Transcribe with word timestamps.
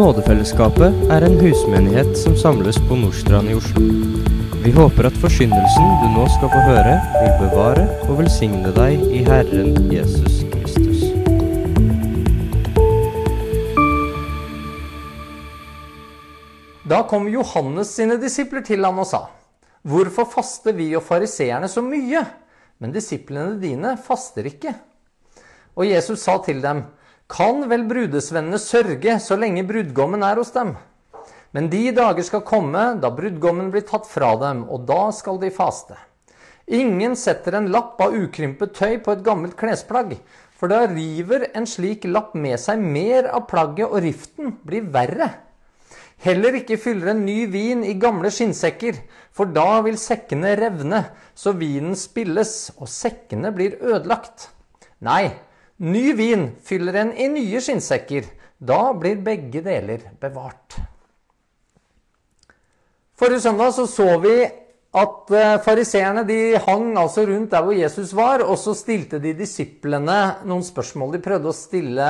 Nådefellesskapet 0.00 0.94
er 1.12 1.24
en 1.26 1.34
husmenighet 1.42 2.14
som 2.16 2.32
samles 2.32 2.78
på 2.88 2.96
Nordstrand 2.96 3.50
i 3.52 3.54
Oslo. 3.58 3.82
Vi 4.64 4.70
håper 4.72 5.10
at 5.10 5.16
forkynnelsen 5.20 5.88
du 6.00 6.06
nå 6.14 6.22
skal 6.38 6.48
få 6.54 6.60
høre, 6.70 6.94
vil 7.18 7.34
bevare 7.42 7.82
og 8.06 8.14
velsigne 8.22 8.70
deg 8.72 9.02
i 9.12 9.18
Herren 9.26 9.74
Jesus 9.92 10.38
Kristus. 10.54 11.02
Da 16.88 17.02
kom 17.10 17.28
Johannes 17.28 17.92
sine 17.98 18.16
disipler 18.22 18.64
til 18.64 18.86
ham 18.88 19.02
og 19.04 19.08
sa, 19.10 19.26
Hvorfor 19.84 20.30
faster 20.32 20.78
vi 20.80 20.94
og 20.96 21.04
fariseerne 21.04 21.68
så 21.68 21.84
mye, 21.84 22.24
men 22.80 22.96
disiplene 22.96 23.60
dine 23.60 23.98
faster 24.00 24.48
ikke? 24.48 24.72
Og 25.76 25.92
Jesus 25.92 26.24
sa 26.24 26.38
til 26.46 26.64
dem, 26.64 26.86
Kan 27.30 27.68
vel 27.70 27.84
brudesvennene 27.86 28.58
sørge 28.58 29.12
så 29.22 29.36
lenge 29.38 29.62
brudgommen 29.68 30.24
er 30.26 30.40
hos 30.40 30.50
dem? 30.50 30.72
Men 31.54 31.68
de 31.70 31.90
dager 31.94 32.24
skal 32.26 32.42
komme 32.46 32.82
da 33.02 33.10
brudgommen 33.14 33.68
blir 33.70 33.84
tatt 33.86 34.08
fra 34.10 34.32
dem, 34.40 34.64
og 34.66 34.82
da 34.88 35.12
skal 35.14 35.38
de 35.38 35.50
faste. 35.54 35.94
Ingen 36.66 37.14
setter 37.18 37.54
en 37.58 37.68
lapp 37.70 38.00
av 38.02 38.16
ukrympet 38.18 38.74
tøy 38.74 38.96
på 39.02 39.14
et 39.14 39.22
gammelt 39.26 39.54
klesplagg, 39.58 40.16
for 40.58 40.70
da 40.70 40.84
river 40.90 41.46
en 41.54 41.68
slik 41.70 42.02
lapp 42.06 42.34
med 42.34 42.58
seg 42.62 42.82
mer 42.82 43.30
av 43.30 43.46
plagget, 43.50 43.86
og 43.86 44.02
riften 44.02 44.56
blir 44.66 44.88
verre. 44.94 45.30
Heller 46.20 46.58
ikke 46.58 46.78
fyller 46.82 47.12
en 47.12 47.22
ny 47.24 47.44
vin 47.50 47.84
i 47.86 47.94
gamle 47.98 48.30
skinnsekker, 48.34 48.98
for 49.30 49.50
da 49.54 49.80
vil 49.86 49.98
sekkene 49.98 50.56
revne, 50.58 51.04
så 51.34 51.54
vinen 51.54 51.94
spilles, 51.98 52.72
og 52.76 52.90
sekkene 52.90 53.54
blir 53.54 53.78
ødelagt. 53.78 54.50
Nei, 55.06 55.30
ny 55.80 56.12
vin 56.16 56.50
fyller 56.64 57.00
en 57.00 57.12
i 57.16 57.28
nye 57.32 57.60
skinnsekker. 57.64 58.28
Da 58.60 58.92
blir 58.92 59.20
begge 59.24 59.62
deler 59.64 60.04
bevart. 60.20 60.76
Forrige 63.16 63.40
søndag 63.44 63.72
så, 63.76 63.86
så 63.88 64.18
vi 64.20 64.34
at 64.90 65.30
fariseerne 65.62 66.24
hang 66.64 66.96
altså 66.98 67.22
rundt 67.28 67.52
der 67.52 67.62
hvor 67.62 67.76
Jesus 67.76 68.10
var, 68.16 68.42
og 68.42 68.58
så 68.58 68.74
stilte 68.74 69.20
de 69.22 69.32
disiplene 69.38 70.16
noen 70.48 70.64
spørsmål. 70.66 71.14
De 71.14 71.22
prøvde 71.22 71.52
å 71.52 71.54
stille 71.54 72.08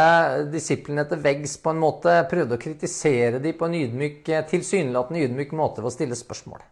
disiplene 0.52 1.04
til 1.10 1.20
veggs 1.20 1.58
på 1.60 1.74
en 1.74 1.82
måte, 1.82 2.14
prøvde 2.30 2.56
å 2.56 2.62
kritisere 2.62 3.42
dem 3.42 3.58
på 3.58 3.68
en 3.68 3.76
ydmyk, 3.82 4.32
tilsynelatende 4.48 5.26
ydmyk 5.26 5.52
måte 5.58 5.84
ved 5.84 5.92
å 5.92 5.94
stille 5.94 6.18
spørsmål. 6.18 6.62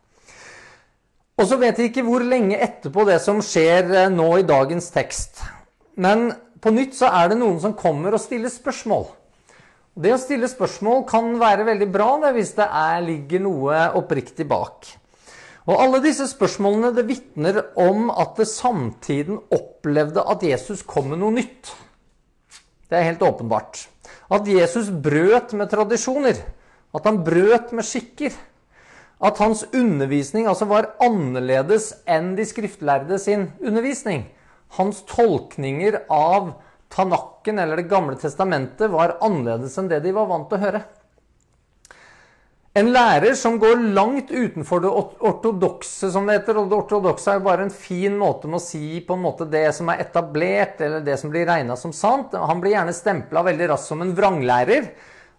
Og 1.38 1.46
så 1.46 1.58
vet 1.60 1.78
vi 1.78 1.90
ikke 1.90 2.06
hvor 2.06 2.24
lenge 2.24 2.56
etterpå 2.58 3.04
det 3.06 3.20
som 3.22 3.42
skjer 3.44 4.08
nå 4.10 4.30
i 4.40 4.48
dagens 4.48 4.88
tekst. 4.94 5.44
Men 6.00 6.32
på 6.62 6.72
nytt 6.74 6.96
så 6.98 7.10
er 7.14 7.30
det 7.30 7.38
noen 7.40 7.58
som 7.62 7.76
kommer 7.78 8.14
og 8.16 8.22
stiller 8.22 8.50
spørsmål. 8.52 9.06
Det 9.98 10.12
å 10.14 10.20
stille 10.20 10.46
spørsmål 10.50 11.02
kan 11.10 11.32
være 11.40 11.66
veldig 11.66 11.88
bra 11.90 12.12
det, 12.22 12.32
hvis 12.36 12.54
det 12.54 12.66
er, 12.66 13.02
ligger 13.02 13.42
noe 13.42 13.80
oppriktig 13.98 14.46
bak. 14.46 14.86
Og 15.68 15.82
Alle 15.82 15.98
disse 16.00 16.24
spørsmålene 16.30 16.94
det 16.96 17.04
vitner 17.08 17.58
om 17.76 18.08
at 18.14 18.38
det 18.38 18.46
samtiden 18.48 19.40
opplevde 19.52 20.22
at 20.22 20.44
Jesus 20.46 20.84
kom 20.86 21.10
med 21.12 21.20
noe 21.20 21.34
nytt. 21.34 21.74
Det 22.88 22.96
er 22.96 23.10
helt 23.10 23.24
åpenbart. 23.26 23.82
At 24.32 24.48
Jesus 24.48 24.88
brøt 24.88 25.52
med 25.58 25.68
tradisjoner. 25.72 26.38
At 26.96 27.04
han 27.04 27.20
brøt 27.26 27.74
med 27.76 27.84
skikker. 27.84 28.32
At 29.20 29.42
hans 29.42 29.66
undervisning 29.74 30.46
altså 30.48 30.70
var 30.70 30.94
annerledes 31.04 31.90
enn 32.08 32.32
de 32.38 32.46
skriftlærde 32.48 33.18
sin 33.20 33.50
undervisning. 33.60 34.24
Hans 34.76 35.04
tolkninger 35.08 36.02
av 36.12 36.52
Tanakken 36.88 37.58
eller 37.58 37.76
Det 37.76 37.88
gamle 37.90 38.16
testamentet 38.16 38.90
var 38.90 39.18
annerledes 39.20 39.76
enn 39.78 39.90
det 39.90 40.00
de 40.04 40.12
var 40.16 40.28
vant 40.30 40.48
til 40.48 40.58
å 40.58 40.64
høre. 40.66 40.82
En 42.78 42.92
lærer 42.92 43.34
som 43.34 43.56
går 43.58 43.80
langt 43.96 44.30
utenfor 44.30 44.82
det 44.84 44.90
ortodokse, 44.92 46.10
som 46.12 46.28
det 46.28 46.36
heter. 46.36 46.60
Og 46.60 46.68
det 46.70 46.78
ortodokse 46.78 47.32
er 47.32 47.40
jo 47.40 47.46
bare 47.48 47.66
en 47.66 47.74
fin 47.74 48.14
måte 48.18 48.46
med 48.46 48.60
å 48.60 48.62
si 48.62 49.00
på 49.04 49.16
en 49.16 49.24
måte 49.24 49.48
det 49.50 49.64
som 49.74 49.90
er 49.90 50.04
etablert, 50.04 50.78
eller 50.84 51.02
det 51.02 51.16
som 51.18 51.32
blir 51.32 51.48
regna 51.48 51.74
som 51.80 51.94
sant. 51.96 52.36
Han 52.38 52.62
blir 52.62 52.76
gjerne 52.76 52.94
stempla 52.94 53.42
veldig 53.48 53.70
raskt 53.72 53.90
som 53.90 54.04
en 54.04 54.14
vranglærer. 54.14 54.92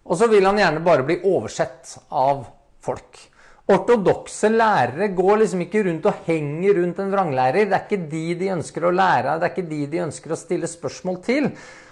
Og 0.04 0.20
så 0.20 0.28
vil 0.28 0.44
han 0.48 0.60
gjerne 0.60 0.84
bare 0.84 1.06
bli 1.06 1.20
oversett 1.30 1.94
av 2.08 2.44
folk. 2.84 3.29
Ortodokse 3.70 4.48
lærere 4.50 5.12
går 5.14 5.44
liksom 5.44 5.60
ikke 5.62 5.84
rundt 5.86 6.08
og 6.10 6.24
henger 6.26 6.80
rundt 6.80 6.98
en 6.98 7.12
vranglærer. 7.12 7.68
Det 7.70 7.76
er 7.76 7.84
ikke 7.84 8.08
de 8.10 8.24
de 8.40 8.48
ønsker 8.56 8.86
å 8.86 8.94
lære 8.94 9.34
av, 9.34 9.38
det 9.38 9.46
er 9.46 9.54
ikke 9.54 9.70
de 9.70 9.80
de 9.92 10.00
ønsker 10.08 10.34
å 10.34 10.38
stille 10.40 10.70
spørsmål 10.70 11.20
til. 11.22 11.50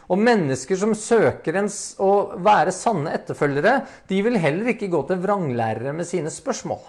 Og 0.08 0.18
mennesker 0.18 0.78
som 0.80 0.94
søker 0.96 1.60
en, 1.60 1.68
å 2.00 2.12
være 2.42 2.72
sanne 2.74 3.12
etterfølgere, 3.14 3.74
de 4.08 4.22
vil 4.24 4.40
heller 4.40 4.72
ikke 4.72 4.88
gå 4.90 5.02
til 5.06 5.20
vranglærere 5.22 5.92
med 5.94 6.08
sine 6.08 6.32
spørsmål. 6.32 6.80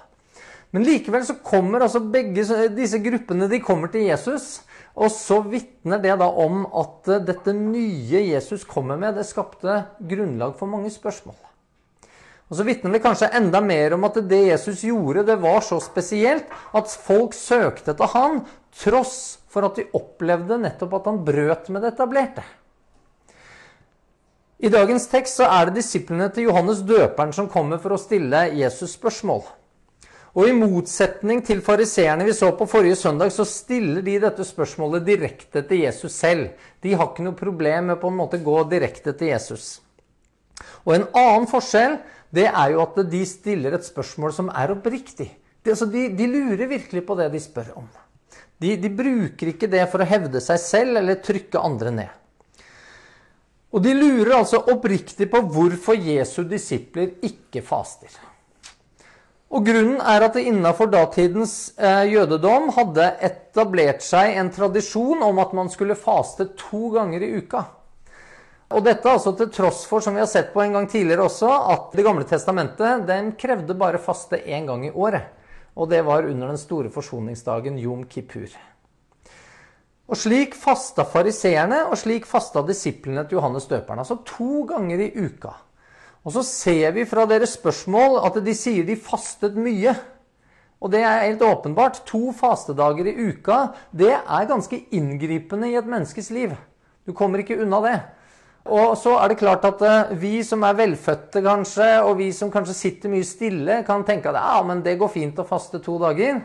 Men 0.74 0.86
likevel 0.86 1.26
så 1.28 1.36
kommer 1.44 1.84
altså 1.86 2.02
begge 2.14 2.46
disse 2.74 3.02
gruppene 3.04 3.50
de 3.52 3.62
kommer 3.62 3.92
til 3.94 4.08
Jesus. 4.08 4.62
Og 5.00 5.12
så 5.14 5.40
vitner 5.46 6.02
det 6.02 6.16
da 6.22 6.28
om 6.28 6.66
at 6.82 7.12
dette 7.28 7.54
nye 7.56 8.24
Jesus 8.32 8.66
kommer 8.68 8.98
med, 9.00 9.16
det 9.20 9.28
skapte 9.30 9.84
grunnlag 10.10 10.58
for 10.60 10.72
mange 10.72 10.92
spørsmål. 10.94 11.38
Og 12.50 12.58
så 12.58 12.66
vitner 12.66 12.96
det 12.96 13.04
kanskje 13.04 13.30
enda 13.38 13.62
mer 13.62 13.94
om 13.94 14.08
at 14.08 14.18
det 14.30 14.40
Jesus 14.48 14.82
gjorde, 14.88 15.28
det 15.28 15.38
var 15.42 15.62
så 15.62 15.78
spesielt 15.84 16.50
at 16.74 16.90
folk 16.90 17.36
søkte 17.38 17.94
etter 17.94 18.10
han, 18.16 18.42
tross 18.74 19.38
for 19.50 19.68
at 19.68 19.78
de 19.78 19.86
opplevde 19.98 20.58
nettopp 20.62 20.96
at 20.98 21.12
han 21.12 21.22
brøt 21.26 21.70
med 21.70 21.86
det 21.86 21.94
etablerte. 21.94 22.46
I 24.60 24.70
dagens 24.74 25.06
tekst 25.08 25.40
så 25.40 25.46
er 25.48 25.70
det 25.70 25.78
disiplene 25.80 26.28
til 26.34 26.50
Johannes 26.50 26.82
døperen 26.84 27.32
som 27.36 27.48
kommer 27.52 27.80
for 27.80 27.96
å 27.96 28.02
stille 28.02 28.50
Jesus 28.58 28.98
spørsmål. 28.98 29.46
Og 30.38 30.50
I 30.50 30.56
motsetning 30.58 31.40
til 31.46 31.62
fariseerne 31.66 32.26
vi 32.28 32.36
så 32.38 32.52
på 32.58 32.68
forrige 32.70 32.98
søndag, 33.00 33.32
så 33.34 33.46
stiller 33.48 34.04
de 34.06 34.18
dette 34.22 34.46
spørsmålet 34.46 35.06
direkte 35.08 35.64
til 35.70 35.86
Jesus 35.86 36.18
selv. 36.18 36.52
De 36.84 36.94
har 36.94 37.10
ikke 37.10 37.26
noe 37.26 37.38
problem 37.40 37.90
med 37.94 38.02
på 38.02 38.12
en 38.12 38.20
måte 38.20 38.42
gå 38.44 38.58
direkte 38.70 39.16
til 39.18 39.32
Jesus. 39.32 39.80
Og 40.86 40.96
En 40.98 41.08
annen 41.18 41.48
forskjell 41.50 41.98
det 42.36 42.46
er 42.50 42.76
jo 42.76 42.84
at 42.84 43.00
de 43.10 43.24
stiller 43.26 43.74
et 43.76 43.86
spørsmål 43.86 44.36
som 44.36 44.52
er 44.54 44.76
oppriktig. 44.76 45.32
De, 45.64 45.74
altså 45.74 45.88
de, 45.90 46.08
de 46.16 46.30
lurer 46.30 46.70
virkelig 46.70 47.04
på 47.08 47.18
det 47.20 47.32
de 47.34 47.42
spør 47.42 47.74
om. 47.82 47.90
De, 48.60 48.76
de 48.78 48.92
bruker 48.92 49.54
ikke 49.54 49.70
det 49.72 49.86
for 49.92 50.04
å 50.04 50.08
hevde 50.08 50.42
seg 50.44 50.60
selv 50.62 51.00
eller 51.02 51.22
trykke 51.24 51.62
andre 51.64 51.94
ned. 51.96 52.16
Og 53.70 53.84
de 53.86 53.94
lurer 53.94 54.34
altså 54.40 54.64
oppriktig 54.72 55.30
på 55.30 55.42
hvorfor 55.54 55.98
Jesu 55.98 56.42
disipler 56.50 57.14
ikke 57.26 57.62
faster. 57.66 58.12
Og 59.50 59.66
Grunnen 59.66 59.98
er 59.98 60.26
at 60.26 60.36
det 60.38 60.46
innafor 60.46 60.90
datidens 60.94 61.72
eh, 61.78 62.06
jødedom 62.12 62.70
hadde 62.76 63.08
etablert 63.26 64.04
seg 64.06 64.36
en 64.38 64.52
tradisjon 64.54 65.24
om 65.26 65.42
at 65.42 65.56
man 65.58 65.72
skulle 65.74 65.98
faste 65.98 66.52
to 66.60 66.92
ganger 66.94 67.26
i 67.26 67.32
uka. 67.42 67.64
Og 68.70 68.86
dette 68.86 69.10
altså 69.10 69.34
til 69.34 69.50
tross 69.50 69.82
for, 69.90 70.04
som 70.04 70.14
vi 70.14 70.22
har 70.22 70.30
sett 70.30 70.52
på 70.54 70.62
en 70.62 70.76
gang 70.78 70.88
tidligere 70.90 71.26
også, 71.26 71.50
at 71.74 71.96
Det 71.96 72.06
gamle 72.06 72.26
testamentet 72.30 73.08
den 73.08 73.32
krevde 73.34 73.74
bare 73.74 73.98
faste 73.98 74.38
én 74.46 74.68
gang 74.68 74.86
i 74.86 74.92
året. 74.92 75.26
Og 75.76 75.90
det 75.90 76.04
var 76.06 76.28
under 76.28 76.48
den 76.48 76.58
store 76.58 76.90
forsoningsdagen 76.90 77.80
Jom 77.80 78.04
Kippur. 78.06 78.50
Og 80.10 80.18
slik 80.18 80.56
fasta 80.58 81.06
fariseerne, 81.06 81.84
og 81.90 81.98
slik 81.98 82.26
fasta 82.26 82.62
disiplene 82.66 83.24
til 83.26 83.38
Johannes 83.38 83.66
døperen. 83.70 84.00
Altså 84.02 84.20
to 84.26 84.66
ganger 84.70 85.02
i 85.06 85.12
uka. 85.18 85.54
Og 86.26 86.34
så 86.36 86.44
ser 86.44 86.92
vi 86.92 87.08
fra 87.10 87.26
deres 87.30 87.56
spørsmål 87.58 88.20
at 88.28 88.38
de 88.44 88.54
sier 88.58 88.86
de 88.86 88.98
fastet 89.00 89.58
mye. 89.58 89.96
Og 90.80 90.92
det 90.92 91.02
er 91.04 91.26
helt 91.26 91.42
åpenbart. 91.42 92.04
To 92.10 92.34
fastedager 92.36 93.10
i 93.10 93.16
uka, 93.30 93.74
det 93.92 94.14
er 94.14 94.50
ganske 94.50 94.82
inngripende 94.92 95.70
i 95.70 95.78
et 95.80 95.90
menneskes 95.90 96.30
liv. 96.32 96.54
Du 97.06 97.14
kommer 97.14 97.42
ikke 97.42 97.60
unna 97.62 97.82
det. 97.86 97.98
Og 98.68 98.98
så 99.00 99.16
er 99.18 99.32
det 99.32 99.40
klart 99.40 99.64
at 99.66 99.82
eh, 99.86 100.16
vi 100.20 100.34
som 100.46 100.64
er 100.68 100.78
velfødte, 100.78 101.42
kanskje, 101.46 101.88
og 102.04 102.18
vi 102.20 102.32
som 102.36 102.52
kanskje 102.52 102.76
sitter 102.76 103.14
mye 103.14 103.26
stille, 103.26 103.80
kan 103.88 104.04
tenke 104.06 104.30
at 104.32 104.40
ja, 104.42 104.58
men 104.68 104.84
det 104.86 104.98
går 105.00 105.12
fint 105.14 105.40
å 105.40 105.48
faste 105.48 105.80
to 105.84 105.96
dager. 106.02 106.42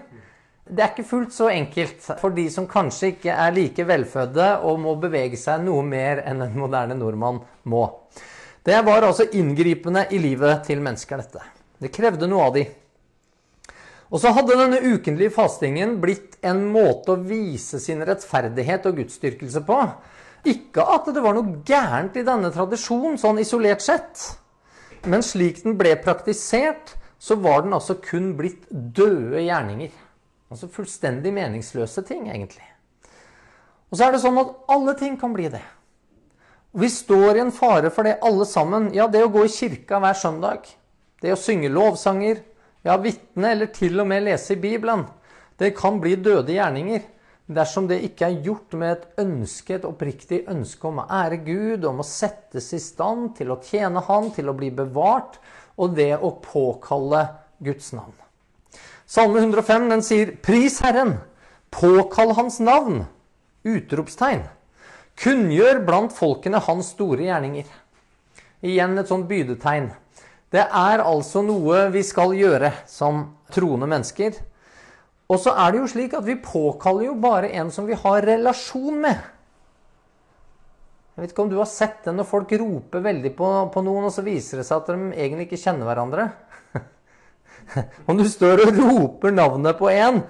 Det 0.65 0.81
er 0.81 0.95
ikke 0.95 1.05
fullt 1.05 1.35
så 1.35 1.51
enkelt 1.53 2.07
for 2.23 2.33
de 2.33 2.47
som 2.53 2.69
kanskje 2.71 3.11
ikke 3.17 3.35
er 3.35 3.53
like 3.53 3.85
velfødde 3.85 4.47
og 4.65 4.79
må 4.81 4.95
bevege 5.03 5.37
seg 5.37 5.61
noe 5.67 5.83
mer 5.85 6.23
enn 6.25 6.41
en 6.47 6.57
moderne 6.57 6.97
nordmann 6.97 7.43
må. 7.69 7.83
Det 8.65 8.79
var 8.87 9.05
altså 9.05 9.27
inngripende 9.37 10.07
i 10.17 10.23
livet 10.23 10.65
til 10.65 10.81
mennesker, 10.81 11.21
dette. 11.21 11.43
Det 11.77 11.93
krevde 11.93 12.31
noe 12.31 12.47
av 12.47 12.57
de. 12.57 12.65
Og 14.09 14.23
så 14.23 14.33
hadde 14.33 14.57
denne 14.57 14.79
ukentlige 14.95 15.35
fastingen 15.35 15.99
blitt 16.01 16.39
en 16.47 16.63
måte 16.73 17.13
å 17.13 17.21
vise 17.21 17.81
sin 17.83 18.01
rettferdighet 18.07 18.89
og 18.89 19.03
gudsdyrkelse 19.03 19.65
på. 19.69 19.79
Ikke 20.45 20.85
at 20.93 21.09
det 21.09 21.23
var 21.25 21.37
noe 21.37 21.61
gærent 21.65 22.17
i 22.21 22.25
denne 22.27 22.51
tradisjonen, 22.53 23.17
sånn 23.21 23.41
isolert 23.41 23.85
sett. 23.85 24.25
Men 25.09 25.25
slik 25.25 25.63
den 25.65 25.79
ble 25.81 25.95
praktisert, 26.05 26.97
så 27.19 27.37
var 27.41 27.65
den 27.65 27.77
altså 27.77 27.97
kun 28.05 28.35
blitt 28.37 28.67
døde 28.69 29.41
gjerninger. 29.41 29.93
Altså 30.53 30.69
fullstendig 30.69 31.33
meningsløse 31.33 32.05
ting, 32.05 32.29
egentlig. 32.29 32.67
Og 33.89 33.97
så 33.97 34.07
er 34.07 34.15
det 34.15 34.21
sånn 34.25 34.41
at 34.43 34.53
alle 34.75 34.97
ting 35.01 35.17
kan 35.21 35.33
bli 35.33 35.49
det. 35.53 35.63
Vi 36.75 36.91
står 36.91 37.39
i 37.39 37.45
en 37.45 37.55
fare 37.55 37.93
for 37.95 38.05
det 38.05 38.19
alle 38.27 38.45
sammen. 38.49 38.91
Ja, 38.97 39.07
det 39.09 39.23
å 39.25 39.33
gå 39.33 39.47
i 39.47 39.53
kirka 39.53 40.01
hver 40.03 40.17
søndag, 40.19 40.69
det 41.23 41.33
å 41.33 41.39
synge 41.39 41.71
lovsanger, 41.73 42.43
ja, 42.85 42.99
vitne 43.01 43.55
eller 43.55 43.71
til 43.73 44.03
og 44.03 44.09
med 44.11 44.27
lese 44.27 44.57
i 44.57 44.61
Bibelen, 44.61 45.07
det 45.63 45.77
kan 45.79 46.01
bli 46.03 46.17
døde 46.19 46.53
gjerninger 46.53 47.05
dersom 47.47 47.89
det 47.89 48.01
ikke 48.07 48.29
er 48.29 48.43
gjort 48.45 48.73
med 48.79 48.93
et 48.95 49.23
ønske, 49.25 49.77
et 49.77 49.87
oppriktig 49.89 50.45
ønske 50.49 50.89
om 50.89 51.03
å 51.03 51.09
ære 51.13 51.43
Gud, 51.45 51.85
om 51.85 52.01
å 52.01 52.07
settes 52.09 52.71
i 52.73 52.81
stand 52.81 53.35
til 53.39 53.53
å 53.53 53.61
tjene 53.65 54.01
Han, 54.09 54.31
til 54.33 54.49
å 54.49 54.57
bli 54.57 54.71
bevart, 54.73 55.39
og 55.77 55.97
det 55.99 56.15
å 56.17 56.37
påkalle 56.41 57.27
Guds 57.65 57.93
navn. 57.93 58.15
Salme 59.07 59.43
105 59.43 59.91
den 59.91 60.03
sier 60.03 60.33
'Pris 60.37 60.81
Herren', 60.81 61.19
påkall 61.71 62.33
Hans 62.35 62.61
navn! 62.61 63.05
Utropstegn. 63.65 64.45
Kunngjør 65.17 65.79
blant 65.87 66.13
folkene 66.13 66.59
hans 66.61 66.91
store 66.93 67.25
gjerninger. 67.29 67.69
Igjen 68.65 68.99
et 68.99 69.09
sånt 69.09 69.29
bydetegn. 69.29 69.87
Det 70.53 70.65
er 70.65 71.01
altså 71.01 71.43
noe 71.43 71.87
vi 71.95 72.03
skal 72.05 72.35
gjøre 72.37 72.73
som 72.87 73.23
troende 73.55 73.89
mennesker. 73.91 74.37
Og 75.33 75.41
så 75.41 75.55
er 75.57 75.73
det 75.73 75.81
jo 75.81 75.91
slik 75.91 76.17
at 76.19 76.27
vi 76.27 76.37
påkaller 76.41 77.09
jo 77.09 77.15
bare 77.21 77.53
en 77.57 77.71
som 77.73 77.87
vi 77.89 77.97
har 77.97 78.27
relasjon 78.27 79.01
med. 79.07 79.31
Jeg 81.15 81.23
vet 81.23 81.33
ikke 81.33 81.45
om 81.47 81.53
du 81.53 81.61
har 81.61 81.71
sett 81.71 82.03
det 82.05 82.13
når 82.13 82.27
folk 82.29 82.53
roper 82.59 83.05
veldig 83.05 83.33
på, 83.39 83.51
på 83.73 83.85
noen, 83.87 84.09
og 84.09 84.13
så 84.13 84.25
viser 84.27 84.61
det 84.61 84.67
seg 84.69 84.83
at 84.83 84.91
de 84.91 85.13
egentlig 85.15 85.47
ikke 85.49 85.63
kjenner 85.63 85.89
hverandre. 85.89 86.29
om 88.11 88.19
du 88.19 88.27
står 88.29 88.67
og 88.67 88.81
roper 88.83 89.33
navnet 89.33 89.79
på 89.79 89.93
en 89.95 90.25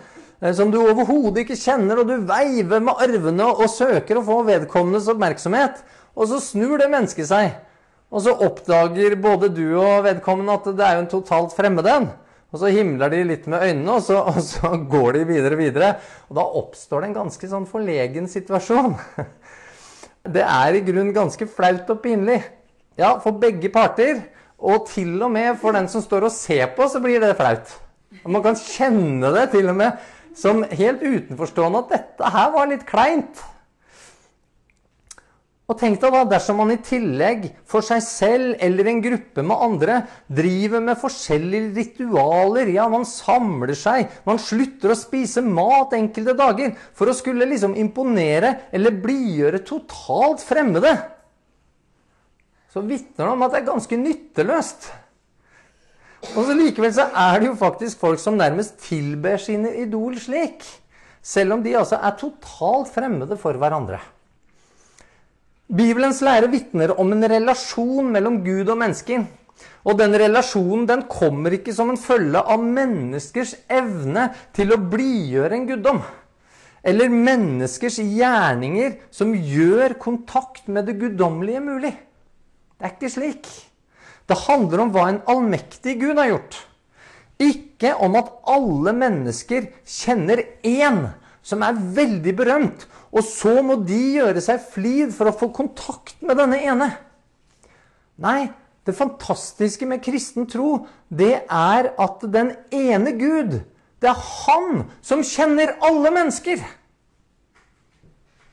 Eh, 0.45 0.53
som 0.53 0.71
du 0.71 0.81
overhodet 0.83 1.45
ikke 1.45 1.59
kjenner, 1.59 2.01
og 2.01 2.11
du 2.11 2.27
veiver 2.29 2.83
med 2.85 3.01
arvene 3.01 3.47
og 3.53 3.71
søker 3.73 4.21
å 4.21 4.27
få 4.27 4.43
vedkommendes 4.49 5.09
oppmerksomhet. 5.13 5.81
Og 6.15 6.29
så 6.31 6.41
snur 6.43 6.77
det 6.79 6.91
mennesket 6.93 7.31
seg, 7.31 7.55
og 8.13 8.23
så 8.27 8.35
oppdager 8.47 9.17
både 9.19 9.51
du 9.51 9.65
og 9.81 10.05
vedkommende 10.07 10.59
at 10.59 10.69
det 10.77 10.85
er 10.87 10.99
jo 10.99 11.05
en 11.05 11.15
totalt 11.17 11.57
fremmed 11.57 11.89
en. 11.91 12.11
Og 12.55 12.61
så 12.63 12.71
himler 12.71 13.11
de 13.11 13.25
litt 13.27 13.49
med 13.51 13.65
øynene, 13.67 13.97
og 13.97 14.03
så, 14.07 14.21
og 14.31 14.39
så 14.47 14.71
går 14.91 15.17
de 15.17 15.25
videre 15.27 15.57
og 15.57 15.63
videre. 15.65 15.89
Og 16.31 16.39
da 16.39 16.45
oppstår 16.63 17.03
det 17.03 17.09
en 17.09 17.17
ganske 17.17 17.49
sånn 17.51 17.67
forlegen 17.67 18.31
situasjon. 18.31 18.95
Det 20.25 20.41
er 20.41 20.79
i 20.79 20.85
grunnen 20.87 21.11
ganske 21.13 21.45
flaut 21.51 21.91
og 21.93 21.99
pinlig. 22.01 22.39
Ja, 22.97 23.11
for 23.21 23.37
begge 23.43 23.69
parter. 23.75 24.23
Og 24.57 24.87
til 24.89 25.19
og 25.21 25.35
med 25.35 25.59
for 25.61 25.77
den 25.77 25.91
som 25.93 26.01
står 26.01 26.31
og 26.31 26.33
ser 26.33 26.71
på, 26.79 26.87
så 26.89 27.03
blir 27.03 27.21
det 27.21 27.35
flaut. 27.37 27.75
Og 28.23 28.31
man 28.33 28.45
kan 28.47 28.57
kjenne 28.57 29.35
det 29.35 29.51
til 29.53 29.69
og 29.69 29.77
med 29.83 29.99
som 30.39 30.63
helt 30.65 31.03
utenforstående 31.03 31.83
at 31.83 31.93
dette 31.93 32.31
her 32.39 32.55
var 32.55 32.71
litt 32.71 32.87
kleint. 32.89 33.43
Og 35.65 35.79
tenk 35.81 35.97
deg 36.03 36.13
da 36.13 36.25
dersom 36.29 36.59
man 36.61 36.75
i 36.75 36.81
tillegg 36.85 37.47
for 37.69 37.85
seg 37.85 38.03
selv 38.05 38.59
eller 38.63 38.91
en 38.91 39.01
gruppe 39.01 39.45
med 39.49 39.63
andre 39.65 39.95
driver 40.29 40.83
med 40.85 41.01
forskjellige 41.01 41.71
ritualer. 41.79 42.69
Ja, 42.75 42.85
man 42.93 43.07
samler 43.09 43.73
seg, 43.79 44.11
man 44.29 44.41
slutter 44.43 44.93
å 44.93 44.99
spise 44.99 45.41
mat 45.41 45.97
enkelte 45.97 46.37
dager 46.37 46.75
for 46.93 47.09
å 47.09 47.17
skulle 47.17 47.49
liksom 47.49 47.79
imponere 47.81 48.69
eller 48.77 49.01
blidgjøre 49.07 49.63
totalt 49.65 50.45
fremmede. 50.45 50.93
Så 52.69 52.85
vitner 52.85 53.25
det 53.25 53.33
om 53.33 53.47
at 53.47 53.55
det 53.55 53.63
er 53.63 53.71
ganske 53.71 54.01
nytteløst. 54.05 54.91
Og 56.35 56.45
så 56.45 56.57
Likevel 56.57 56.93
så 56.97 57.07
er 57.09 57.41
det 57.41 57.49
jo 57.49 57.57
faktisk 57.57 58.05
folk 58.05 58.21
som 58.21 58.37
nærmest 58.37 58.83
tilber 58.85 59.41
sine 59.41 59.73
idol 59.81 60.19
slik. 60.21 60.61
Selv 61.25 61.57
om 61.57 61.65
de 61.65 61.73
altså 61.79 61.97
er 62.05 62.19
totalt 62.21 62.93
fremmede 62.93 63.39
for 63.41 63.57
hverandre. 63.57 64.03
Bibelens 65.75 66.21
lære 66.23 66.51
vitner 66.53 66.93
om 67.03 67.11
en 67.15 67.27
relasjon 67.31 68.13
mellom 68.15 68.43
Gud 68.45 68.69
og 68.71 68.79
mennesker. 68.79 69.25
Og 69.85 69.99
den 69.99 70.15
relasjonen 70.17 70.87
den 70.89 71.03
kommer 71.11 71.57
ikke 71.57 71.75
som 71.75 71.91
en 71.91 72.01
følge 72.01 72.41
av 72.41 72.63
menneskers 72.63 73.57
evne 73.73 74.29
til 74.57 74.73
å 74.73 74.81
blidgjøre 74.81 75.59
en 75.59 75.67
guddom. 75.69 76.01
Eller 76.85 77.13
menneskers 77.13 77.99
gjerninger 77.99 78.99
som 79.15 79.33
gjør 79.35 79.97
kontakt 80.01 80.69
med 80.69 80.87
det 80.89 80.99
guddommelige 81.01 81.63
mulig. 81.65 81.95
Det 82.79 82.87
er 82.87 82.95
ikke 82.95 83.13
slik. 83.13 83.51
Det 84.29 84.41
handler 84.47 84.85
om 84.85 84.95
hva 84.95 85.09
en 85.11 85.23
allmektig 85.29 85.99
Gud 86.01 86.21
har 86.21 86.31
gjort. 86.31 86.59
Ikke 87.41 87.97
om 88.05 88.15
at 88.21 88.31
alle 88.49 88.95
mennesker 88.97 89.69
kjenner 89.83 90.45
én 90.63 91.07
som 91.45 91.65
er 91.67 91.77
veldig 91.97 92.33
berømt, 92.37 92.87
og 93.15 93.23
så 93.23 93.61
må 93.63 93.79
de 93.87 94.01
gjøre 94.17 94.43
seg 94.43 94.63
flid 94.73 95.13
for 95.15 95.31
å 95.31 95.37
få 95.39 95.53
kontakt 95.55 96.19
med 96.27 96.41
denne 96.41 96.59
ene. 96.67 96.89
Nei, 98.19 98.51
det 98.87 98.97
fantastiske 98.99 99.87
med 99.87 100.03
kristen 100.05 100.49
tro, 100.51 100.85
det 101.09 101.45
er 101.47 101.93
at 101.95 102.25
den 102.35 102.53
ene 102.75 103.15
Gud, 103.17 103.61
det 104.03 104.11
er 104.11 104.25
han 104.45 104.89
som 105.01 105.23
kjenner 105.25 105.77
alle 105.87 106.11
mennesker. 106.13 106.61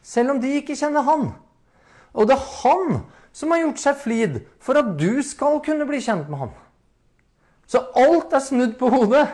Selv 0.06 0.36
om 0.36 0.42
de 0.44 0.54
ikke 0.60 0.78
kjenner 0.78 1.04
han. 1.10 1.32
Og 2.14 2.30
det 2.30 2.38
er 2.38 2.50
han 2.62 3.02
som 3.36 3.52
har 3.54 3.64
gjort 3.64 3.82
seg 3.82 4.00
flid 4.00 4.40
for 4.64 4.80
at 4.80 4.94
du 5.00 5.24
skal 5.26 5.60
kunne 5.66 5.88
bli 5.90 6.02
kjent 6.04 6.30
med 6.32 6.46
han. 6.46 6.54
Så 7.68 7.82
alt 7.98 8.34
er 8.36 8.44
snudd 8.44 8.78
på 8.80 8.90
hodet. 8.92 9.26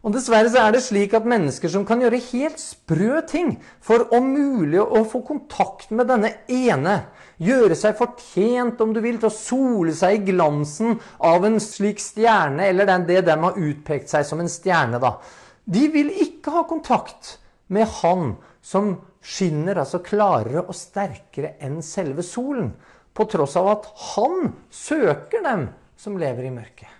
Og 0.00 0.14
Dessverre 0.14 0.48
så 0.48 0.62
er 0.62 0.72
det 0.72 0.80
slik 0.80 1.12
at 1.16 1.26
mennesker 1.28 1.68
som 1.68 1.82
kan 1.84 2.00
gjøre 2.00 2.22
helt 2.30 2.60
sprø 2.60 3.18
ting 3.28 3.50
for 3.84 4.06
om 4.16 4.30
mulig 4.32 4.80
å 4.80 5.02
få 5.04 5.20
kontakt 5.28 5.90
med 5.92 6.08
denne 6.08 6.30
ene, 6.48 7.02
gjøre 7.36 7.76
seg 7.76 7.98
fortjent, 7.98 8.80
om 8.80 8.94
du 8.96 9.02
vil, 9.04 9.18
til 9.20 9.28
å 9.28 9.34
sole 9.34 9.92
seg 9.96 10.16
i 10.16 10.32
glansen 10.32 10.96
av 11.28 11.44
en 11.44 11.60
slik 11.60 12.00
stjerne, 12.00 12.64
eller 12.70 12.88
den, 12.88 13.04
det 13.08 13.20
de 13.28 13.36
har 13.44 13.60
utpekt 13.60 14.12
seg 14.12 14.24
som 14.28 14.40
en 14.40 14.48
stjerne, 14.48 15.00
da, 15.02 15.18
de 15.68 15.84
vil 15.92 16.08
ikke 16.24 16.54
ha 16.54 16.64
kontakt 16.68 17.36
med 17.68 17.86
Han 18.00 18.32
som 18.64 18.94
skinner 19.20 19.82
altså 19.82 20.00
klarere 20.04 20.64
og 20.64 20.76
sterkere 20.76 21.54
enn 21.60 21.80
selve 21.84 22.24
solen. 22.24 22.72
På 23.12 23.26
tross 23.28 23.56
av 23.60 23.68
at 23.68 23.90
han 24.14 24.54
søker 24.72 25.44
dem 25.44 25.68
som 26.00 26.16
lever 26.20 26.48
i 26.48 26.54
mørket. 26.54 26.99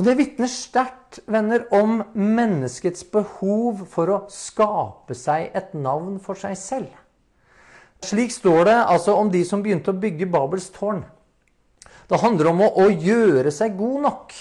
Og 0.00 0.06
Det 0.06 0.14
vitner 0.16 0.48
sterkt 0.48 1.18
venner, 1.28 1.66
om 1.76 1.98
menneskets 2.16 3.04
behov 3.12 3.82
for 3.92 4.08
å 4.08 4.20
skape 4.32 5.12
seg 5.12 5.50
et 5.52 5.74
navn 5.76 6.14
for 6.24 6.40
seg 6.40 6.54
selv. 6.56 6.94
Slik 8.00 8.32
står 8.32 8.64
det 8.64 8.78
altså 8.78 9.18
om 9.20 9.28
de 9.28 9.42
som 9.44 9.60
begynte 9.60 9.92
å 9.92 10.00
bygge 10.00 10.30
Babels 10.32 10.70
tårn. 10.72 11.02
Det 12.08 12.22
handler 12.22 12.48
om 12.48 12.64
å, 12.64 12.70
å 12.80 12.88
gjøre 12.88 13.52
seg 13.52 13.76
god 13.76 14.00
nok 14.06 14.32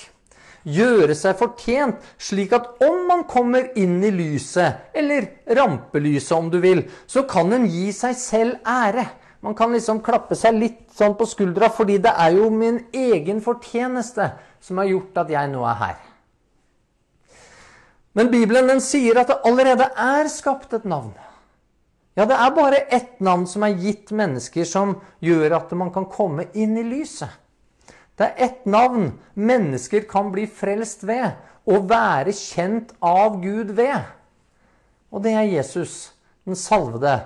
gjøre 0.68 1.16
seg 1.16 1.38
fortjent, 1.39 2.00
slik 2.20 2.54
at 2.56 2.82
om 2.84 3.06
man 3.08 3.25
kommer 3.30 3.70
inn 3.80 4.00
i 4.04 4.12
lyset, 4.13 4.89
eller 4.96 5.28
rampelyset 5.56 6.36
om 6.38 6.50
du 6.51 6.60
vil, 6.63 6.84
så 7.08 7.25
kan 7.30 7.54
en 7.56 7.68
gi 7.70 7.89
seg 7.96 8.18
selv 8.20 8.68
ære. 8.68 9.06
Man 9.39 9.55
kan 9.55 9.72
liksom 9.72 10.01
klappe 10.03 10.36
seg 10.36 10.58
litt 10.60 10.81
sånn 10.96 11.15
på 11.15 11.27
skuldra, 11.29 11.69
fordi 11.72 11.98
det 12.03 12.12
er 12.12 12.36
jo 12.36 12.50
min 12.51 12.81
egen 12.91 13.39
fortjeneste 13.43 14.34
som 14.60 14.81
har 14.81 14.89
gjort 14.91 15.22
at 15.24 15.31
jeg 15.31 15.51
nå 15.53 15.63
er 15.63 15.77
her. 15.79 15.98
Men 18.17 18.31
Bibelen 18.34 18.67
den 18.67 18.81
sier 18.84 19.22
at 19.22 19.29
det 19.31 19.39
allerede 19.48 19.88
er 19.96 20.27
skapt 20.31 20.74
et 20.75 20.88
navn. 20.89 21.13
Ja, 22.17 22.25
det 22.27 22.36
er 22.36 22.51
bare 22.51 22.81
ett 22.91 23.22
navn 23.24 23.46
som 23.48 23.63
er 23.63 23.77
gitt 23.79 24.12
mennesker 24.12 24.67
som 24.67 24.98
gjør 25.24 25.55
at 25.62 25.72
man 25.77 25.93
kan 25.96 26.10
komme 26.12 26.50
inn 26.51 26.75
i 26.75 26.84
lyset. 26.84 27.31
Det 28.19 28.27
er 28.27 28.41
ett 28.50 28.65
navn 28.67 29.13
mennesker 29.39 30.03
kan 30.10 30.34
bli 30.34 30.43
frelst 30.51 31.05
ved 31.08 31.38
og 31.69 31.88
være 31.88 32.34
kjent 32.36 32.91
av 33.00 33.38
Gud 33.39 33.72
ved. 33.77 34.03
Og 35.15 35.24
det 35.24 35.31
er 35.38 35.48
Jesus, 35.48 36.12
den 36.43 36.60
salvede. 36.60 37.22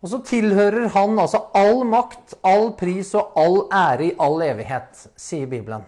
Og 0.00 0.08
så 0.08 0.20
tilhører 0.24 0.88
han 0.94 1.18
altså 1.20 1.42
all 1.56 1.82
makt, 1.84 2.38
all 2.46 2.70
pris 2.78 3.12
og 3.18 3.36
all 3.36 3.58
ære 3.68 4.06
i 4.08 4.12
all 4.22 4.40
evighet, 4.46 5.08
sier 5.16 5.48
Bibelen. 5.50 5.84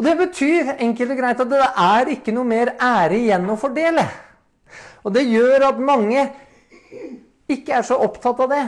Og 0.00 0.04
Det 0.06 0.16
betyr 0.16 0.76
enkelt 0.80 1.12
og 1.12 1.18
greit 1.18 1.40
at 1.42 1.50
det 1.50 1.60
er 1.60 2.12
ikke 2.14 2.32
noe 2.32 2.48
mer 2.48 2.72
ære 2.80 3.18
igjen 3.18 3.50
å 3.52 3.58
fordele. 3.60 4.06
Og 5.04 5.12
det 5.12 5.26
gjør 5.28 5.66
at 5.68 5.82
mange 5.82 6.22
ikke 7.50 7.76
er 7.76 7.84
så 7.84 7.98
opptatt 8.00 8.40
av 8.40 8.54
det. 8.54 8.64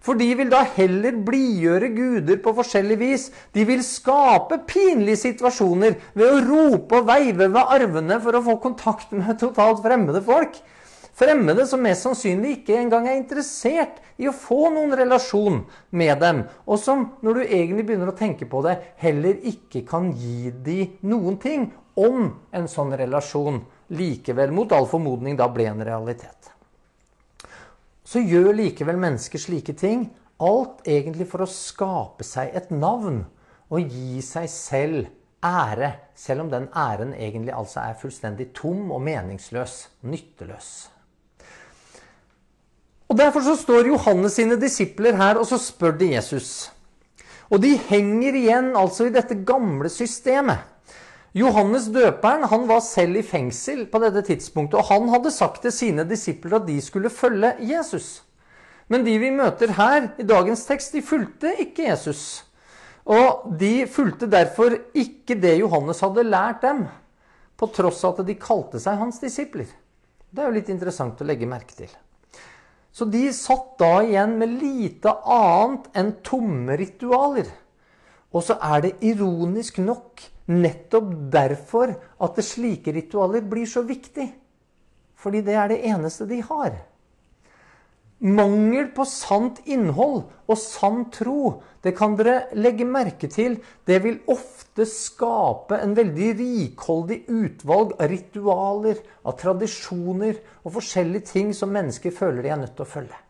For 0.00 0.16
de 0.16 0.30
vil 0.32 0.48
da 0.48 0.62
heller 0.78 1.18
blidgjøre 1.26 1.90
guder 1.92 2.38
på 2.40 2.54
forskjellig 2.56 2.96
vis. 3.02 3.26
De 3.52 3.66
vil 3.68 3.82
skape 3.84 4.62
pinlige 4.68 5.20
situasjoner 5.26 5.98
ved 6.16 6.24
å 6.24 6.40
rope 6.46 7.02
og 7.02 7.10
veive 7.10 7.50
ved 7.52 7.74
arvene 7.76 8.16
for 8.24 8.38
å 8.38 8.44
få 8.46 8.56
kontakt 8.62 9.12
med 9.12 9.36
totalt 9.42 9.82
fremmede 9.84 10.24
folk. 10.24 10.56
Fremmede 11.20 11.66
som 11.68 11.82
mest 11.84 12.06
sannsynlig 12.06 12.54
ikke 12.54 12.78
engang 12.80 13.04
er 13.10 13.18
interessert 13.18 13.98
i 14.16 14.24
å 14.30 14.32
få 14.32 14.70
noen 14.72 14.94
relasjon 14.96 15.58
med 15.92 16.14
dem, 16.22 16.38
og 16.64 16.78
som, 16.80 17.02
når 17.20 17.34
du 17.36 17.40
egentlig 17.42 17.84
begynner 17.90 18.08
å 18.08 18.16
tenke 18.16 18.46
på 18.48 18.62
det, 18.64 18.78
heller 19.02 19.36
ikke 19.50 19.82
kan 19.88 20.14
gi 20.16 20.48
dem 20.64 20.94
noen 21.10 21.36
ting 21.42 21.66
om 22.00 22.30
en 22.56 22.68
sånn 22.72 22.94
relasjon 22.96 23.60
likevel, 23.92 24.54
mot 24.56 24.72
all 24.72 24.88
formodning, 24.88 25.36
da 25.36 25.50
ble 25.52 25.66
en 25.68 25.84
realitet. 25.84 26.48
så 28.04 28.18
gjør 28.18 28.56
likevel 28.56 28.96
mennesker 28.98 29.38
slike 29.38 29.76
ting. 29.78 30.08
Alt 30.42 30.88
egentlig 30.88 31.28
for 31.30 31.44
å 31.44 31.52
skape 31.52 32.24
seg 32.26 32.56
et 32.56 32.72
navn 32.72 33.20
og 33.68 33.92
gi 33.92 34.22
seg 34.24 34.48
selv 34.50 35.12
ære. 35.44 35.92
Selv 36.16 36.46
om 36.46 36.50
den 36.50 36.66
æren 36.74 37.12
egentlig 37.14 37.54
altså 37.54 37.84
er 37.84 38.00
fullstendig 38.00 38.48
tom 38.56 38.90
og 38.90 39.04
meningsløs. 39.04 39.84
Nytteløs. 40.02 40.72
Og 43.10 43.18
Derfor 43.18 43.42
så 43.42 43.56
står 43.58 43.88
Johannes 43.90 44.36
sine 44.38 44.54
disipler 44.60 45.16
her, 45.18 45.40
og 45.40 45.48
så 45.50 45.58
spør 45.58 45.96
de 45.98 46.12
Jesus. 46.12 46.70
Og 47.50 47.58
de 47.58 47.72
henger 47.88 48.36
igjen 48.38 48.68
altså 48.78 49.08
i 49.08 49.14
dette 49.14 49.34
gamle 49.46 49.90
systemet. 49.90 50.62
Johannes 51.34 51.88
døperen 51.90 52.46
han 52.50 52.66
var 52.68 52.82
selv 52.86 53.18
i 53.18 53.24
fengsel 53.26 53.84
på 53.90 53.98
dette 54.02 54.22
tidspunktet, 54.28 54.78
og 54.78 54.86
han 54.90 55.08
hadde 55.10 55.32
sagt 55.34 55.62
til 55.62 55.74
sine 55.74 56.04
disipler 56.06 56.60
at 56.60 56.68
de 56.68 56.76
skulle 56.82 57.10
følge 57.10 57.52
Jesus. 57.72 58.22
Men 58.90 59.02
de 59.06 59.16
vi 59.22 59.30
møter 59.34 59.74
her 59.74 60.08
i 60.18 60.26
dagens 60.26 60.62
tekst, 60.66 60.94
de 60.94 61.02
fulgte 61.02 61.54
ikke 61.62 61.88
Jesus. 61.88 62.44
Og 63.10 63.50
de 63.58 63.86
fulgte 63.90 64.30
derfor 64.30 64.74
ikke 64.94 65.38
det 65.38 65.56
Johannes 65.58 66.02
hadde 66.02 66.26
lært 66.26 66.62
dem, 66.62 66.84
på 67.58 67.70
tross 67.74 68.04
av 68.06 68.22
at 68.22 68.30
de 68.30 68.38
kalte 68.38 68.82
seg 68.82 69.02
hans 69.02 69.18
disipler. 69.22 69.70
Det 70.30 70.42
er 70.42 70.50
jo 70.50 70.58
litt 70.58 70.70
interessant 70.72 71.18
å 71.22 71.26
legge 71.26 71.50
merke 71.50 71.74
til. 71.78 71.90
Så 72.92 73.06
de 73.06 73.28
satt 73.34 73.76
da 73.78 74.00
igjen 74.02 74.36
med 74.40 74.56
lite 74.60 75.12
annet 75.22 75.88
enn 75.96 76.12
tomme 76.26 76.76
ritualer. 76.78 77.46
Og 78.34 78.44
så 78.46 78.56
er 78.62 78.84
det 78.84 78.96
ironisk 79.06 79.78
nok 79.82 80.22
nettopp 80.50 81.10
derfor 81.32 81.94
at 81.94 82.42
slike 82.44 82.92
ritualer 82.94 83.46
blir 83.46 83.68
så 83.70 83.82
viktig. 83.86 84.26
Fordi 85.20 85.42
det 85.46 85.54
er 85.54 85.70
det 85.70 85.82
eneste 85.86 86.26
de 86.26 86.40
har. 86.42 86.74
Mangel 88.20 88.90
på 88.92 89.06
sant 89.08 89.62
innhold 89.64 90.26
og 90.44 90.58
sann 90.60 91.06
tro, 91.14 91.62
det 91.80 91.94
kan 91.96 92.18
dere 92.18 92.50
legge 92.52 92.84
merke 92.84 93.30
til, 93.32 93.54
det 93.88 94.02
vil 94.04 94.18
ofte 94.28 94.84
skape 94.84 95.78
en 95.80 95.94
veldig 95.96 96.28
rikholdig 96.36 97.22
utvalg 97.32 97.94
av 97.96 98.10
ritualer, 98.12 99.00
av 99.24 99.38
tradisjoner 99.40 100.36
og 100.60 100.76
forskjellige 100.76 101.32
ting 101.32 101.54
som 101.56 101.72
mennesker 101.72 102.12
føler 102.12 102.44
de 102.44 102.52
er 102.52 102.60
nødt 102.60 102.76
til 102.76 102.84
å 102.84 102.92
følge. 102.92 103.22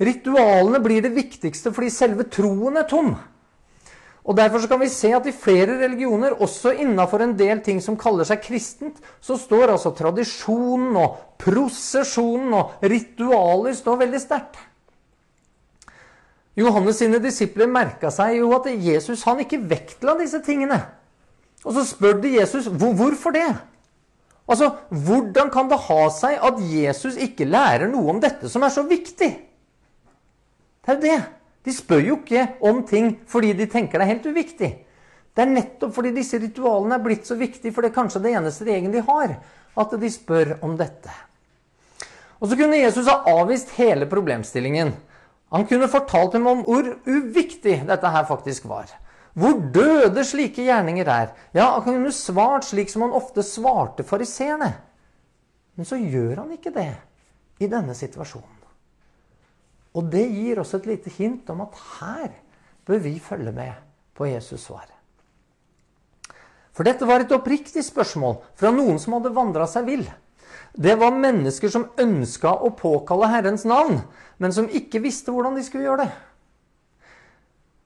Ritualene 0.00 0.80
blir 0.82 1.04
det 1.04 1.12
viktigste 1.14 1.74
fordi 1.74 1.92
selve 1.92 2.24
troen 2.32 2.80
er 2.80 2.88
tom. 2.88 3.12
Og 4.24 4.36
Derfor 4.36 4.62
så 4.62 4.68
kan 4.70 4.80
vi 4.80 4.88
se 4.88 5.10
at 5.12 5.26
i 5.28 5.34
flere 5.36 5.76
religioner, 5.82 6.32
også 6.40 6.72
innafor 6.80 7.20
en 7.20 7.34
del 7.36 7.60
ting 7.64 7.82
som 7.84 7.98
kaller 8.00 8.24
seg 8.24 8.40
kristent, 8.44 8.96
så 9.20 9.36
står 9.36 9.74
altså 9.74 9.92
tradisjonen 9.96 10.96
og 10.96 11.18
prosesjonen 11.40 12.54
og 12.56 12.86
ritualer 12.88 13.76
står 13.76 14.00
veldig 14.06 14.22
sterkt. 14.22 14.56
Johannes 16.56 17.02
sine 17.02 17.18
disipler 17.20 17.68
merka 17.68 18.12
seg 18.14 18.38
jo 18.38 18.52
at 18.56 18.70
Jesus 18.70 19.26
han 19.26 19.42
ikke 19.42 19.60
vektla 19.68 20.14
disse 20.20 20.40
tingene. 20.46 20.78
Og 21.64 21.74
så 21.76 21.84
spør 21.88 22.20
de 22.22 22.36
Jesus 22.38 22.68
hvorfor 22.70 23.34
det. 23.34 23.48
Altså, 24.48 24.70
Hvordan 24.88 25.50
kan 25.52 25.68
det 25.68 25.80
ha 25.86 26.02
seg 26.12 26.36
at 26.44 26.60
Jesus 26.60 27.16
ikke 27.16 27.48
lærer 27.48 27.88
noe 27.90 28.12
om 28.12 28.20
dette 28.22 28.48
som 28.52 28.64
er 28.64 28.72
så 28.72 28.84
viktig? 28.86 29.30
Det 30.84 30.92
er 30.92 30.98
jo 31.00 31.04
det. 31.04 31.20
De 31.64 31.72
spør 31.72 32.02
jo 32.04 32.16
ikke 32.20 32.46
om 32.68 32.82
ting 32.86 33.14
fordi 33.30 33.54
de 33.56 33.66
tenker 33.70 33.98
det 33.98 34.06
er 34.06 34.14
helt 34.14 34.26
uviktig. 34.28 34.72
Det 35.34 35.42
er 35.42 35.50
nettopp 35.50 35.94
fordi 35.96 36.12
disse 36.14 36.38
ritualene 36.38 36.98
er 36.98 37.04
blitt 37.04 37.26
så 37.26 37.36
viktige, 37.38 37.72
for 37.74 37.82
det 37.82 37.90
er 37.90 37.96
kanskje 37.96 38.22
det 38.22 38.34
eneste 38.38 38.66
de 38.68 39.00
har, 39.08 39.38
at 39.74 39.94
de 40.00 40.10
spør 40.10 40.58
om 40.62 40.76
dette. 40.78 41.10
Og 42.38 42.50
så 42.50 42.58
kunne 42.58 42.78
Jesus 42.78 43.08
ha 43.08 43.22
avvist 43.26 43.72
hele 43.78 44.06
problemstillingen. 44.06 44.92
Han 45.54 45.66
kunne 45.66 45.88
fortalt 45.88 46.34
dem 46.36 46.46
om 46.50 46.62
hvor 46.66 46.86
uviktig 47.06 47.80
dette 47.88 48.10
her 48.10 48.26
faktisk 48.28 48.68
var. 48.68 48.90
Hvor 49.34 49.58
døde 49.74 50.22
slike 50.24 50.62
gjerninger 50.62 51.08
er. 51.10 51.32
Ja, 51.54 51.80
Han 51.80 51.82
kunne 51.82 52.12
svart 52.12 52.64
slik 52.64 52.90
som 52.90 53.02
han 53.02 53.14
ofte 53.14 53.42
svarte 53.42 54.04
fariseerne. 54.06 54.72
Men 55.74 55.86
så 55.86 55.96
gjør 55.98 56.44
han 56.44 56.52
ikke 56.54 56.70
det 56.74 56.92
i 57.58 57.66
denne 57.66 57.94
situasjonen. 57.94 58.63
Og 59.94 60.10
det 60.10 60.24
gir 60.32 60.58
oss 60.62 60.74
et 60.74 60.88
lite 60.90 61.12
hint 61.14 61.50
om 61.54 61.62
at 61.64 61.78
her 62.00 62.32
bør 62.86 63.00
vi 63.04 63.14
følge 63.22 63.52
med 63.54 63.72
på 64.14 64.26
Jesus 64.26 64.66
svar. 64.66 64.88
For 66.74 66.86
dette 66.86 67.06
var 67.06 67.22
et 67.22 67.32
oppriktig 67.32 67.84
spørsmål 67.86 68.40
fra 68.58 68.72
noen 68.74 68.98
som 68.98 69.14
hadde 69.14 69.34
vandra 69.34 69.66
seg 69.70 69.86
vill. 69.86 70.04
Det 70.74 70.96
var 70.98 71.14
mennesker 71.14 71.70
som 71.70 71.86
ønska 72.02 72.50
å 72.66 72.72
påkalle 72.74 73.30
Herrens 73.30 73.62
navn, 73.68 74.00
men 74.42 74.54
som 74.54 74.66
ikke 74.66 75.04
visste 75.04 75.30
hvordan 75.30 75.54
de 75.54 75.62
skulle 75.62 75.86
gjøre 75.86 76.06
det. 76.08 76.14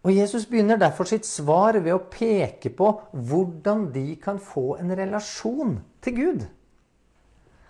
Og 0.09 0.15
Jesus 0.15 0.47
begynner 0.49 0.81
derfor 0.81 1.05
sitt 1.11 1.27
svar 1.29 1.77
ved 1.83 1.93
å 1.93 2.07
peke 2.09 2.71
på 2.73 2.95
hvordan 3.13 3.91
de 3.93 4.15
kan 4.23 4.39
få 4.41 4.79
en 4.81 4.95
relasjon 4.97 5.75
til 6.01 6.17
Gud. 6.17 6.47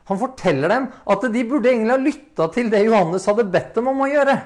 Han 0.08 0.20
forteller 0.20 0.72
dem 0.72 0.86
at 1.12 1.24
de 1.32 1.44
burde 1.48 1.70
egentlig 1.70 1.94
ha 1.94 2.00
lytta 2.00 2.48
til 2.54 2.70
det 2.72 2.84
Johannes 2.86 3.26
hadde 3.28 3.48
bedt 3.52 3.74
dem 3.76 3.90
om 3.92 4.04
å 4.04 4.10
gjøre. 4.10 4.36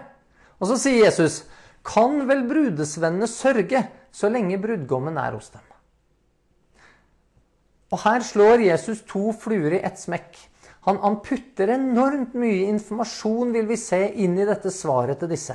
Og 0.59 0.69
så 0.71 0.79
sier 0.79 1.05
Jesus, 1.07 1.45
'Kan 1.83 2.27
vel 2.29 2.47
brudesvennene 2.47 3.27
sørge 3.27 3.89
så 4.13 4.31
lenge 4.31 4.59
brudgommen 4.59 5.19
er 5.19 5.33
hos 5.33 5.51
dem?' 5.51 5.71
Og 7.93 7.99
her 8.01 8.21
slår 8.25 8.65
Jesus 8.65 9.03
to 9.03 9.33
fluer 9.33 9.77
i 9.77 9.85
ett 9.85 9.99
smekk. 10.01 10.39
Han, 10.89 10.99
han 10.99 11.21
putter 11.23 11.69
enormt 11.69 12.35
mye 12.35 12.67
informasjon, 12.73 13.53
vil 13.53 13.67
vi 13.69 13.77
se, 13.77 14.01
inn 14.25 14.39
i 14.39 14.47
dette 14.49 14.71
svaret 14.73 15.21
til 15.21 15.29
disse. 15.29 15.55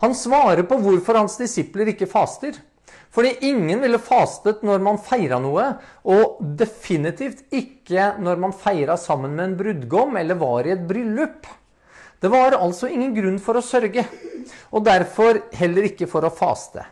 Han 0.00 0.14
svarer 0.14 0.62
på 0.68 0.78
hvorfor 0.80 1.18
hans 1.18 1.36
disipler 1.40 1.90
ikke 1.92 2.08
faster. 2.08 2.54
Fordi 3.14 3.32
ingen 3.48 3.80
ville 3.80 4.00
fastet 4.02 4.64
når 4.66 4.82
man 4.84 4.98
feira 5.00 5.38
noe, 5.40 5.68
og 6.04 6.40
definitivt 6.58 7.44
ikke 7.54 8.12
når 8.22 8.42
man 8.42 8.56
feira 8.56 8.98
sammen 9.00 9.36
med 9.36 9.44
en 9.50 9.56
brudgom 9.60 10.18
eller 10.20 10.40
var 10.40 10.66
i 10.66 10.74
et 10.74 10.84
bryllup. 10.88 11.46
Det 12.20 12.32
var 12.32 12.56
altså 12.58 12.88
ingen 12.90 13.14
grunn 13.16 13.38
for 13.42 13.58
å 13.58 13.64
sørge, 13.64 14.06
og 14.72 14.84
derfor 14.86 15.42
heller 15.56 15.88
ikke 15.90 16.08
for 16.10 16.26
å 16.26 16.32
faste. 16.32 16.84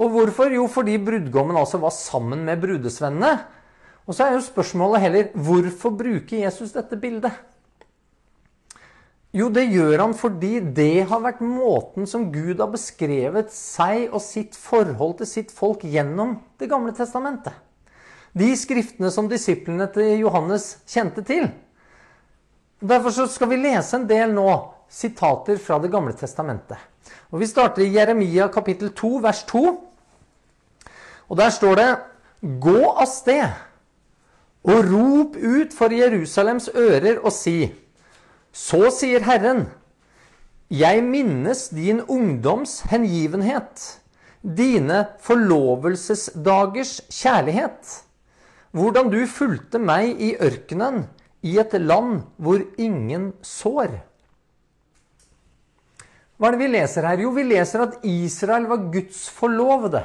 Og 0.00 0.12
hvorfor? 0.12 0.52
Jo, 0.52 0.66
fordi 0.72 0.96
brudgommen 1.02 1.56
altså 1.58 1.80
var 1.82 1.92
sammen 1.92 2.46
med 2.46 2.60
brudesvennene. 2.62 3.32
Og 4.08 4.16
så 4.16 4.26
er 4.26 4.36
jo 4.36 4.44
spørsmålet 4.44 5.04
heller 5.04 5.28
hvorfor 5.36 5.92
bruker 5.94 6.42
Jesus 6.42 6.72
dette 6.74 6.96
bildet? 7.00 7.36
Jo, 9.32 9.46
det 9.48 9.64
gjør 9.72 9.96
han 9.96 10.12
fordi 10.12 10.58
det 10.76 11.06
har 11.08 11.22
vært 11.24 11.40
måten 11.40 12.04
som 12.08 12.26
Gud 12.34 12.60
har 12.60 12.68
beskrevet 12.68 13.48
seg 13.54 14.12
og 14.12 14.20
sitt 14.20 14.58
forhold 14.60 15.16
til 15.22 15.30
sitt 15.30 15.54
folk 15.56 15.86
gjennom 15.88 16.36
Det 16.60 16.68
gamle 16.68 16.92
testamentet. 16.92 17.54
De 18.36 18.50
skriftene 18.56 19.08
som 19.12 19.28
disiplene 19.28 19.88
til 19.92 20.20
Johannes 20.20 20.82
kjente 20.88 21.24
til. 21.24 21.48
Derfor 22.80 23.26
skal 23.28 23.48
vi 23.48 23.60
lese 23.62 23.96
en 23.96 24.06
del 24.08 24.36
nå 24.36 24.52
sitater 24.92 25.56
fra 25.56 25.80
Det 25.80 25.90
gamle 25.92 26.12
testamentet. 26.12 26.76
Og 27.32 27.40
Vi 27.40 27.48
starter 27.48 27.86
i 27.86 27.92
Jeremia 27.92 28.50
kapittel 28.52 28.92
2, 28.92 29.16
vers 29.24 29.44
2. 29.48 29.64
Og 31.28 31.36
Der 31.36 31.50
står 31.50 31.74
det 31.80 31.90
Gå 32.60 32.80
av 32.90 33.06
sted 33.06 33.48
og 34.62 34.84
rop 34.86 35.36
ut 35.36 35.72
for 35.74 35.90
Jerusalems 35.94 36.68
ører 36.74 37.18
og 37.22 37.32
si 37.34 37.72
så 38.52 38.90
sier 38.92 39.24
Herren, 39.24 39.66
jeg 40.72 41.02
minnes 41.04 41.66
din 41.72 42.02
ungdoms 42.08 42.82
hengivenhet, 42.92 43.82
dine 44.42 45.06
forlovelsesdagers 45.24 46.98
kjærlighet, 47.12 47.98
hvordan 48.72 49.10
du 49.12 49.20
fulgte 49.28 49.80
meg 49.80 50.20
i 50.20 50.32
ørkenen, 50.40 51.06
i 51.42 51.58
et 51.58 51.74
land 51.80 52.22
hvor 52.40 52.62
ingen 52.80 53.32
sår. 53.44 53.98
Hva 56.38 56.48
er 56.48 56.56
det 56.56 56.62
vi 56.62 56.72
leser 56.72 57.06
her? 57.06 57.20
Jo, 57.22 57.32
vi 57.36 57.44
leser 57.46 57.84
at 57.84 58.04
Israel 58.08 58.68
var 58.70 58.88
Guds 58.94 59.26
forlovede. 59.30 60.04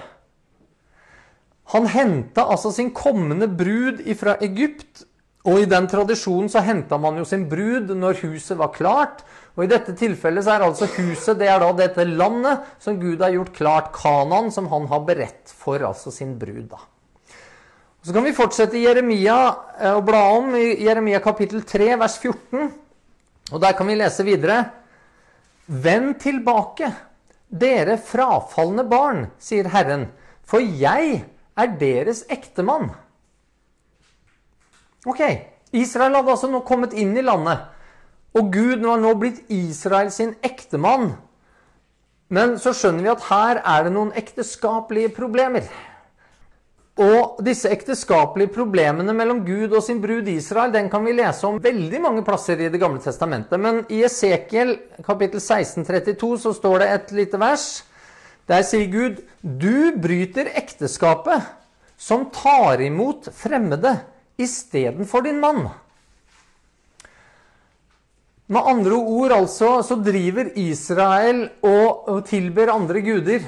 Han 1.73 1.87
henta 1.91 2.45
altså 2.47 2.71
sin 2.71 2.91
kommende 2.95 3.47
brud 3.49 4.03
fra 4.19 4.37
Egypt 4.45 5.06
og 5.47 5.61
i 5.61 5.67
den 5.69 5.87
tradisjonen 5.87 6.49
så 6.51 6.59
henta 6.65 6.97
man 6.99 7.21
jo 7.21 7.25
sin 7.27 7.45
brud 7.47 7.93
når 7.95 8.19
huset 8.25 8.57
var 8.59 8.73
klart. 8.75 9.23
Og 9.55 9.63
i 9.63 9.69
dette 9.71 9.95
tilfellet 9.97 10.43
så 10.43 10.57
er 10.57 10.65
altså 10.65 10.89
huset 10.97 11.39
det 11.39 11.47
er 11.49 11.63
da 11.63 11.71
dette 11.77 12.03
landet 12.05 12.65
som 12.83 12.99
Gud 12.99 13.23
har 13.23 13.31
gjort 13.33 13.55
klart, 13.55 13.87
Kanan, 13.95 14.51
som 14.53 14.67
han 14.73 14.89
har 14.91 15.05
beredt 15.07 15.53
for 15.55 15.81
altså 15.87 16.11
sin 16.13 16.35
brud. 16.37 16.67
da. 16.73 16.81
Så 18.03 18.13
kan 18.13 18.27
vi 18.27 18.35
fortsette 18.35 18.77
i 18.77 18.83
Jeremia 18.83 19.37
eh, 19.79 19.95
og 19.95 20.03
bla 20.07 20.21
om 20.35 20.51
i 20.59 20.83
Jeremia 20.83 21.23
kapittel 21.23 21.63
3, 21.67 21.95
vers 22.03 22.19
14. 22.19 22.67
Og 23.55 23.63
der 23.63 23.73
kan 23.79 23.87
vi 23.87 23.97
lese 23.97 24.27
videre. 24.27 24.59
Vend 25.67 26.19
tilbake, 26.21 26.91
dere 27.47 27.97
frafalne 27.99 28.83
barn, 28.87 29.25
sier 29.39 29.71
Herren, 29.71 30.09
for 30.47 30.59
jeg 30.59 31.21
er 31.57 31.75
deres 31.79 32.25
ektemann. 32.31 32.91
Ok, 35.07 35.21
Israel 35.71 36.17
hadde 36.19 36.33
altså 36.33 36.49
nå 36.51 36.61
kommet 36.67 36.95
inn 36.97 37.15
i 37.15 37.23
landet. 37.23 37.63
Og 38.35 38.51
Gud 38.51 38.83
var 38.83 38.99
nå 38.99 39.13
blitt 39.19 39.45
Israel 39.53 40.11
sin 40.11 40.33
ektemann. 40.45 41.13
Men 42.27 42.57
så 42.59 42.73
skjønner 42.75 43.05
vi 43.05 43.13
at 43.13 43.27
her 43.29 43.61
er 43.63 43.85
det 43.85 43.93
noen 43.95 44.11
ekteskapelige 44.19 45.13
problemer. 45.15 45.69
Og 46.97 47.37
disse 47.45 47.69
ekteskapelige 47.71 48.51
problemene 48.55 49.13
mellom 49.15 49.43
Gud 49.45 49.71
og 49.77 49.83
sin 49.85 50.01
brud 50.01 50.27
Israel 50.31 50.73
den 50.73 50.89
kan 50.89 51.05
vi 51.05 51.13
lese 51.15 51.45
om 51.47 51.59
veldig 51.61 52.01
mange 52.03 52.23
plasser 52.25 52.59
i 52.59 52.71
Det 52.73 52.81
gamle 52.81 52.99
testamentet. 52.99 53.55
Men 53.61 53.83
i 53.93 54.01
Esekiel 54.03 54.75
kapittel 55.05 55.39
16, 55.39 55.85
32 55.85 56.33
så 56.41 56.55
står 56.57 56.83
det 56.83 56.89
et 56.95 57.15
lite 57.21 57.39
vers. 57.39 57.67
Der 58.49 58.63
sier 58.63 58.91
Gud, 58.91 59.23
'Du 59.43 59.95
bryter 60.01 60.51
ekteskapet 60.55 61.47
som 61.97 62.29
tar 62.33 62.81
imot 62.81 63.29
fremmede 63.33 63.99
istedenfor 64.37 65.21
din 65.25 65.41
mann'. 65.41 65.69
Med 68.47 68.63
andre 68.63 68.95
ord 68.95 69.31
altså, 69.35 69.81
så 69.83 69.97
driver 69.99 70.53
Israel 70.55 71.49
og, 71.67 72.21
tilber 72.29 72.71
andre 72.71 73.01
guder 73.03 73.47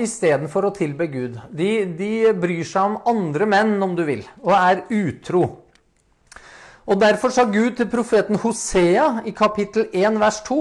istedenfor 0.00 0.70
å 0.70 0.72
tilbe 0.72 1.04
Gud. 1.12 1.34
De, 1.52 1.84
de, 1.98 2.30
bryr 2.32 2.64
seg 2.64 2.80
om 2.80 3.10
andre 3.10 3.48
menn, 3.50 3.74
om 3.84 3.92
du 3.98 4.06
vil, 4.08 4.22
og 4.40 4.54
er 4.56 4.84
utro. 4.88 5.42
Og 6.88 6.96
Derfor 7.02 7.34
sa 7.34 7.44
Gud 7.44 7.76
til 7.76 7.90
profeten 7.92 8.40
Hosea 8.40 9.20
i 9.28 9.34
kapittel 9.36 9.90
1 9.92 10.16
vers 10.22 10.40
2.: 10.48 10.60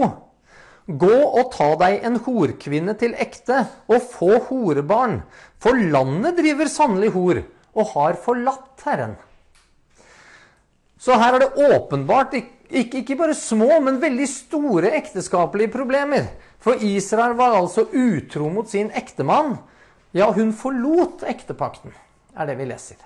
Gå 0.99 1.15
og 1.23 1.53
ta 1.53 1.69
deg 1.79 2.03
en 2.09 2.19
horkvinne 2.25 2.97
til 2.99 3.15
ekte, 3.15 3.63
og 3.87 4.03
få 4.17 4.33
horebarn, 4.49 5.21
for 5.63 5.79
landet 5.79 6.35
driver 6.41 6.67
sannelig 6.67 7.13
hor, 7.15 7.41
og 7.75 7.91
har 7.93 8.19
forlatt 8.23 8.85
Herren. 8.85 9.17
Så 10.99 11.15
her 11.15 11.37
er 11.37 11.45
det 11.45 11.69
åpenbart 11.69 12.35
ikke, 12.35 13.01
ikke 13.01 13.17
bare 13.19 13.35
små, 13.37 13.79
men 13.81 14.01
veldig 14.01 14.27
store 14.29 14.91
ekteskapelige 14.97 15.71
problemer. 15.73 16.27
For 16.59 16.81
Israel 16.83 17.37
var 17.39 17.55
altså 17.55 17.85
utro 17.87 18.49
mot 18.51 18.67
sin 18.69 18.91
ektemann. 18.91 19.55
Ja, 20.11 20.27
hun 20.33 20.51
forlot 20.57 21.23
ektepakten, 21.29 21.93
er 22.35 22.49
det 22.49 22.57
vi 22.59 22.67
leser. 22.67 22.99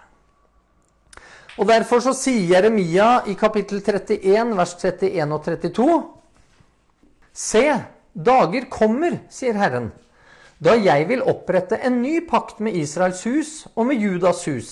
Og 1.54 1.68
Derfor 1.70 2.02
så 2.02 2.16
sier 2.18 2.56
Jeremia 2.56 3.28
i 3.30 3.36
kapittel 3.38 3.84
31, 3.84 4.56
vers 4.58 4.74
31 4.80 5.36
og 5.36 5.44
32.: 5.46 5.98
Se, 7.34 7.66
dager 8.14 8.66
kommer, 8.74 9.20
sier 9.30 9.60
Herren, 9.60 9.92
da 10.64 10.78
jeg 10.80 11.10
vil 11.10 11.26
opprette 11.28 11.80
en 11.84 12.00
ny 12.04 12.22
pakt 12.30 12.62
med 12.64 12.78
Israels 12.80 13.26
hus 13.28 13.52
og 13.74 13.90
med 13.90 14.00
Judas 14.00 14.46
hus. 14.48 14.72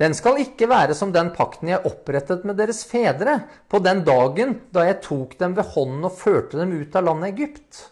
Den 0.00 0.16
skal 0.16 0.40
ikke 0.42 0.68
være 0.70 0.96
som 0.96 1.12
den 1.12 1.30
pakten 1.36 1.70
jeg 1.70 1.84
opprettet 1.86 2.46
med 2.48 2.56
deres 2.58 2.82
fedre 2.88 3.42
på 3.68 3.78
den 3.84 4.02
dagen 4.06 4.56
da 4.74 4.88
jeg 4.88 5.02
tok 5.04 5.36
dem 5.38 5.54
ved 5.58 5.74
hånden 5.76 6.08
og 6.08 6.18
førte 6.18 6.58
dem 6.58 6.72
ut 6.80 6.96
av 6.96 7.06
landet 7.10 7.34
Egypt 7.34 7.86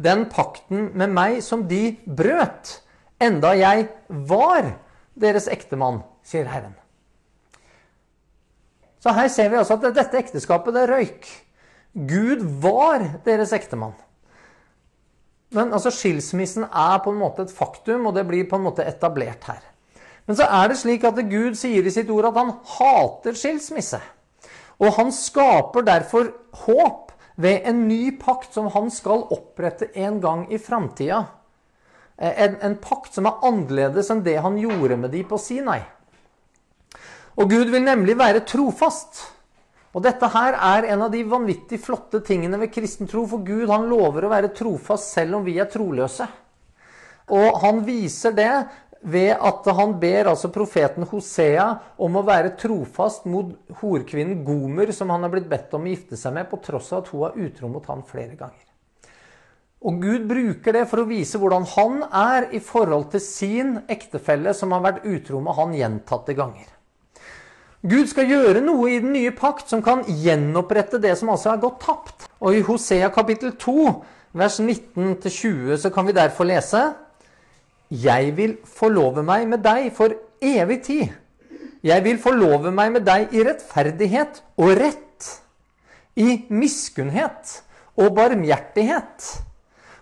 den 0.00 0.26
pakten 0.32 0.90
med 0.96 1.12
meg 1.12 1.40
som 1.44 1.66
de 1.68 1.96
brøt, 2.06 2.78
enda 3.20 3.52
jeg 3.58 3.88
var 4.08 4.72
deres 5.20 5.48
ektemann, 5.52 6.00
sier 6.24 6.48
Herren. 6.48 6.76
Så 9.00 9.12
her 9.16 9.28
ser 9.32 9.50
vi 9.52 9.58
altså 9.60 9.76
at 9.78 9.96
dette 9.96 10.20
ekteskapet, 10.20 10.76
det 10.76 10.88
røyk. 10.88 11.28
Gud 12.08 12.44
var 12.62 13.04
deres 13.24 13.52
ektemann. 13.56 13.96
Men 15.56 15.74
altså, 15.74 15.90
skilsmissen 15.94 16.68
er 16.68 17.00
på 17.02 17.12
en 17.12 17.20
måte 17.20 17.46
et 17.46 17.54
faktum, 17.54 18.06
og 18.06 18.14
det 18.14 18.26
blir 18.28 18.46
på 18.48 18.58
en 18.58 18.66
måte 18.68 18.86
etablert 18.86 19.48
her. 19.50 19.64
Men 20.28 20.38
så 20.38 20.46
er 20.46 20.70
det 20.70 20.78
slik 20.78 21.04
at 21.08 21.18
Gud 21.26 21.56
sier 21.58 21.86
i 21.86 21.92
sitt 21.92 22.10
ord 22.12 22.28
at 22.28 22.38
han 22.38 22.52
hater 22.76 23.34
skilsmisse. 23.34 23.98
Og 24.80 24.94
han 24.96 25.10
skaper 25.12 25.84
derfor 25.84 26.30
håp 26.64 27.10
ved 27.40 27.66
en 27.68 27.86
ny 27.88 28.12
pakt 28.20 28.54
som 28.54 28.68
han 28.70 28.92
skal 28.92 29.24
opprette 29.32 29.90
en 29.98 30.20
gang 30.22 30.44
i 30.52 30.60
framtida. 30.60 31.24
Eh, 32.20 32.42
en, 32.44 32.56
en, 32.62 32.76
pakt 32.80 33.16
som 33.16 33.26
er 33.26 33.42
annerledes 33.48 34.10
enn 34.12 34.22
det 34.24 34.36
han 34.44 34.58
gjorde 34.60 35.00
med 35.00 35.14
de 35.16 35.24
på 35.26 35.38
Sinai. 35.40 35.80
Og 37.40 37.50
Gud 37.50 37.72
vil 37.72 37.84
nemlig 37.84 38.18
være 38.20 38.44
trofast. 38.48 39.22
Og 39.90 40.04
dette 40.04 40.28
her 40.30 40.54
er 40.54 40.86
en 40.92 41.02
av 41.06 41.10
de 41.10 41.24
vanvittig 41.26 41.80
flotte 41.82 42.20
tingene 42.26 42.60
ved 42.60 42.70
kristen 42.74 43.08
tro, 43.10 43.24
for 43.26 43.42
Gud 43.42 43.66
han 43.72 43.88
lover 43.90 44.26
å 44.26 44.30
være 44.30 44.52
trofast 44.54 45.16
selv 45.16 45.40
om 45.40 45.46
vi 45.46 45.56
er 45.58 45.70
troløse. 45.70 46.28
Og 47.34 47.58
han 47.62 47.82
viser 47.86 48.34
det 48.34 48.52
ved 49.00 49.32
at 49.32 49.66
han 49.74 49.94
ber 50.00 50.28
altså 50.30 50.50
profeten 50.52 51.06
Hosea 51.08 51.66
om 52.04 52.18
å 52.20 52.24
være 52.26 52.54
trofast 52.60 53.26
mot 53.30 53.54
horkvinnen 53.80 54.44
Gomer, 54.46 54.92
som 54.92 55.10
han 55.10 55.24
har 55.24 55.32
blitt 55.32 55.48
bedt 55.50 55.74
om 55.74 55.86
å 55.86 55.92
gifte 55.92 56.18
seg 56.20 56.36
med, 56.36 56.50
på 56.50 56.60
tross 56.62 56.92
av 56.92 57.02
at 57.02 57.14
hun 57.14 57.24
er 57.30 57.38
utro 57.48 57.70
mot 57.72 57.86
han 57.90 58.04
flere 58.06 58.36
ganger. 58.38 58.66
Og 59.80 60.02
Gud 60.02 60.26
bruker 60.28 60.76
det 60.76 60.84
for 60.90 61.00
å 61.00 61.08
vise 61.08 61.40
hvordan 61.40 61.64
han 61.72 62.02
er 62.04 62.50
i 62.52 62.60
forhold 62.60 63.08
til 63.14 63.22
sin 63.24 63.78
ektefelle, 63.88 64.52
som 64.54 64.76
har 64.76 64.84
vært 64.84 65.06
utro 65.08 65.40
med 65.40 65.56
han 65.56 65.72
gjentatte 65.74 66.36
ganger. 66.36 66.68
Gud 67.80 68.10
skal 68.10 68.28
gjøre 68.28 68.60
noe 68.60 68.90
i 68.92 68.98
den 69.00 69.14
nye 69.14 69.30
pakt 69.32 69.70
som 69.72 69.80
kan 69.80 70.02
gjenopprette 70.04 70.98
det 71.00 71.14
som 71.16 71.30
altså 71.32 71.54
er 71.54 71.62
gått 71.62 71.78
tapt. 71.80 72.26
Og 72.44 72.58
i 72.58 72.64
Hosea 72.66 73.08
kapittel 73.14 73.54
2, 73.56 73.84
vers 74.36 74.58
19-20, 74.60 75.78
så 75.80 75.92
kan 75.94 76.06
vi 76.06 76.12
derfor 76.12 76.44
lese 76.44 76.92
'Jeg 77.90 78.36
vil 78.36 78.58
forlove 78.64 79.22
meg 79.22 79.48
med 79.48 79.64
deg 79.64 79.92
for 79.92 80.12
evig 80.42 80.82
tid'. 80.82 81.08
'Jeg 81.82 82.04
vil 82.04 82.18
forlove 82.18 82.70
meg 82.70 82.92
med 82.92 83.06
deg 83.06 83.32
i 83.32 83.44
rettferdighet 83.44 84.42
og 84.56 84.76
rett', 84.76 85.40
'i 86.16 86.46
miskunnhet 86.50 87.62
og 87.96 88.14
barmhjertighet', 88.14 89.42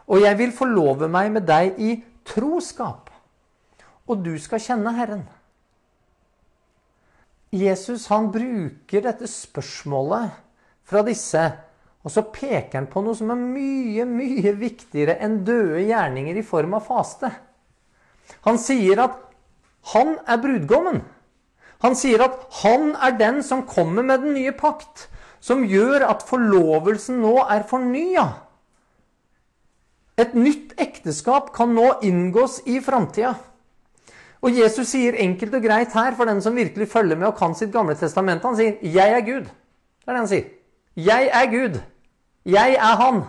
'og 0.08 0.20
jeg 0.20 0.38
vil 0.38 0.52
forlove 0.52 1.08
meg 1.08 1.32
med 1.32 1.46
deg 1.46 1.74
i 1.78 2.04
troskap', 2.26 3.10
og 4.08 4.24
du 4.24 4.38
skal 4.38 4.58
kjenne 4.58 4.92
Herren. 4.92 5.28
Jesus 7.54 8.06
han 8.12 8.28
bruker 8.32 9.04
dette 9.04 9.28
spørsmålet 9.30 10.36
fra 10.88 11.02
disse, 11.06 11.44
og 12.04 12.12
så 12.12 12.24
peker 12.32 12.76
han 12.76 12.88
på 12.92 13.02
noe 13.04 13.16
som 13.16 13.32
er 13.32 13.40
mye, 13.40 14.04
mye 14.08 14.52
viktigere 14.56 15.16
enn 15.24 15.40
døde 15.48 15.86
gjerninger 15.88 16.38
i 16.38 16.44
form 16.46 16.76
av 16.76 16.84
faste. 16.88 17.30
Han 18.44 18.60
sier 18.60 19.00
at 19.00 19.16
han 19.94 20.18
er 20.28 20.40
brudgommen. 20.42 21.00
Han 21.84 21.94
sier 21.96 22.24
at 22.26 22.44
han 22.60 22.92
er 22.96 23.16
den 23.16 23.40
som 23.46 23.64
kommer 23.68 24.04
med 24.04 24.24
den 24.24 24.36
nye 24.36 24.52
pakt, 24.52 25.06
som 25.40 25.64
gjør 25.64 26.04
at 26.08 26.24
forlovelsen 26.26 27.20
nå 27.22 27.36
er 27.46 27.64
fornya. 27.68 28.26
Et 30.18 30.34
nytt 30.34 30.74
ekteskap 30.82 31.52
kan 31.54 31.76
nå 31.76 31.92
inngås 32.02 32.58
i 32.66 32.80
framtida. 32.82 33.36
Og 34.42 34.54
Jesus 34.54 34.92
sier 34.92 35.18
enkelt 35.18 35.54
og 35.58 35.64
greit 35.64 35.94
her, 35.94 36.14
for 36.14 36.28
den 36.28 36.42
som 36.42 36.56
virkelig 36.56 36.88
følger 36.88 37.18
med 37.18 37.26
og 37.32 37.38
kan 37.38 37.54
sitt 37.58 37.72
gamle 37.74 37.96
testament, 37.98 38.42
han 38.42 38.56
sier 38.56 38.78
'Jeg 38.82 39.10
er 39.10 39.20
Gud'. 39.26 39.48
Det 39.48 40.08
er 40.08 40.12
det 40.12 40.18
han 40.18 40.28
sier. 40.28 40.44
'Jeg 40.96 41.30
er 41.32 41.46
Gud'. 41.46 41.80
Jeg 42.46 42.74
er 42.74 42.96
Han. 42.96 43.22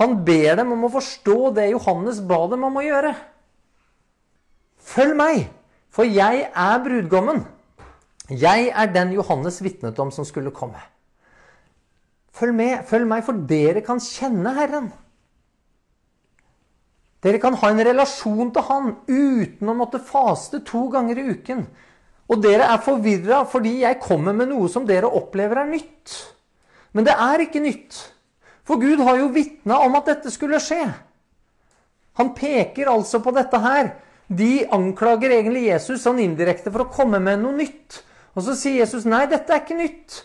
Han 0.00 0.24
ber 0.24 0.56
dem 0.56 0.72
om 0.72 0.84
å 0.84 0.92
forstå 0.92 1.54
det 1.54 1.70
Johannes 1.70 2.20
ba 2.20 2.46
dem 2.50 2.64
om 2.64 2.76
å 2.76 2.84
gjøre. 2.84 3.14
Følg 4.78 5.16
meg, 5.16 5.50
for 5.90 6.08
jeg 6.08 6.48
er 6.54 6.78
brudgommen. 6.84 7.44
Jeg 8.30 8.70
er 8.74 8.86
den 8.92 9.12
Johannes 9.12 9.60
vitnet 9.62 9.98
om 9.98 10.10
som 10.10 10.24
skulle 10.24 10.50
komme. 10.50 10.80
Følg 12.32 12.54
med, 12.56 12.84
følg 12.88 13.06
meg, 13.06 13.24
for 13.26 13.36
dere 13.48 13.82
kan 13.84 14.00
kjenne 14.00 14.54
Herren. 14.56 14.92
Dere 17.22 17.38
kan 17.42 17.54
ha 17.54 17.70
en 17.70 17.84
relasjon 17.86 18.50
til 18.54 18.66
Han 18.66 18.92
uten 19.06 19.70
å 19.70 19.76
måtte 19.78 20.02
faste 20.02 20.62
to 20.66 20.88
ganger 20.90 21.20
i 21.20 21.26
uken. 21.36 21.64
Og 22.32 22.42
dere 22.42 22.66
er 22.72 22.82
forvirra 22.82 23.42
fordi 23.48 23.78
jeg 23.82 24.00
kommer 24.02 24.34
med 24.34 24.50
noe 24.50 24.70
som 24.72 24.86
dere 24.88 25.10
opplever 25.10 25.62
er 25.62 25.70
nytt. 25.70 26.16
Men 26.92 27.06
det 27.06 27.14
er 27.14 27.44
ikke 27.44 27.62
nytt. 27.62 27.98
For 28.66 28.80
Gud 28.80 29.02
har 29.04 29.18
jo 29.18 29.32
vitna 29.34 29.80
om 29.84 29.96
at 29.98 30.08
dette 30.10 30.32
skulle 30.34 30.60
skje. 30.62 30.82
Han 32.18 32.32
peker 32.36 32.90
altså 32.92 33.22
på 33.24 33.32
dette 33.34 33.58
her 33.62 33.94
de 34.32 34.64
anklager 34.72 35.32
egentlig 35.34 35.66
Jesus 35.66 36.04
sånn 36.06 36.20
indirekte 36.22 36.72
for 36.72 36.84
å 36.84 36.92
komme 36.92 37.20
med 37.22 37.42
noe 37.42 37.56
nytt. 37.56 38.02
Og 38.32 38.46
så 38.46 38.54
sier 38.56 38.80
Jesus 38.80 39.04
nei, 39.08 39.26
dette 39.28 39.52
er 39.52 39.64
ikke 39.64 39.76
nytt. 39.76 40.22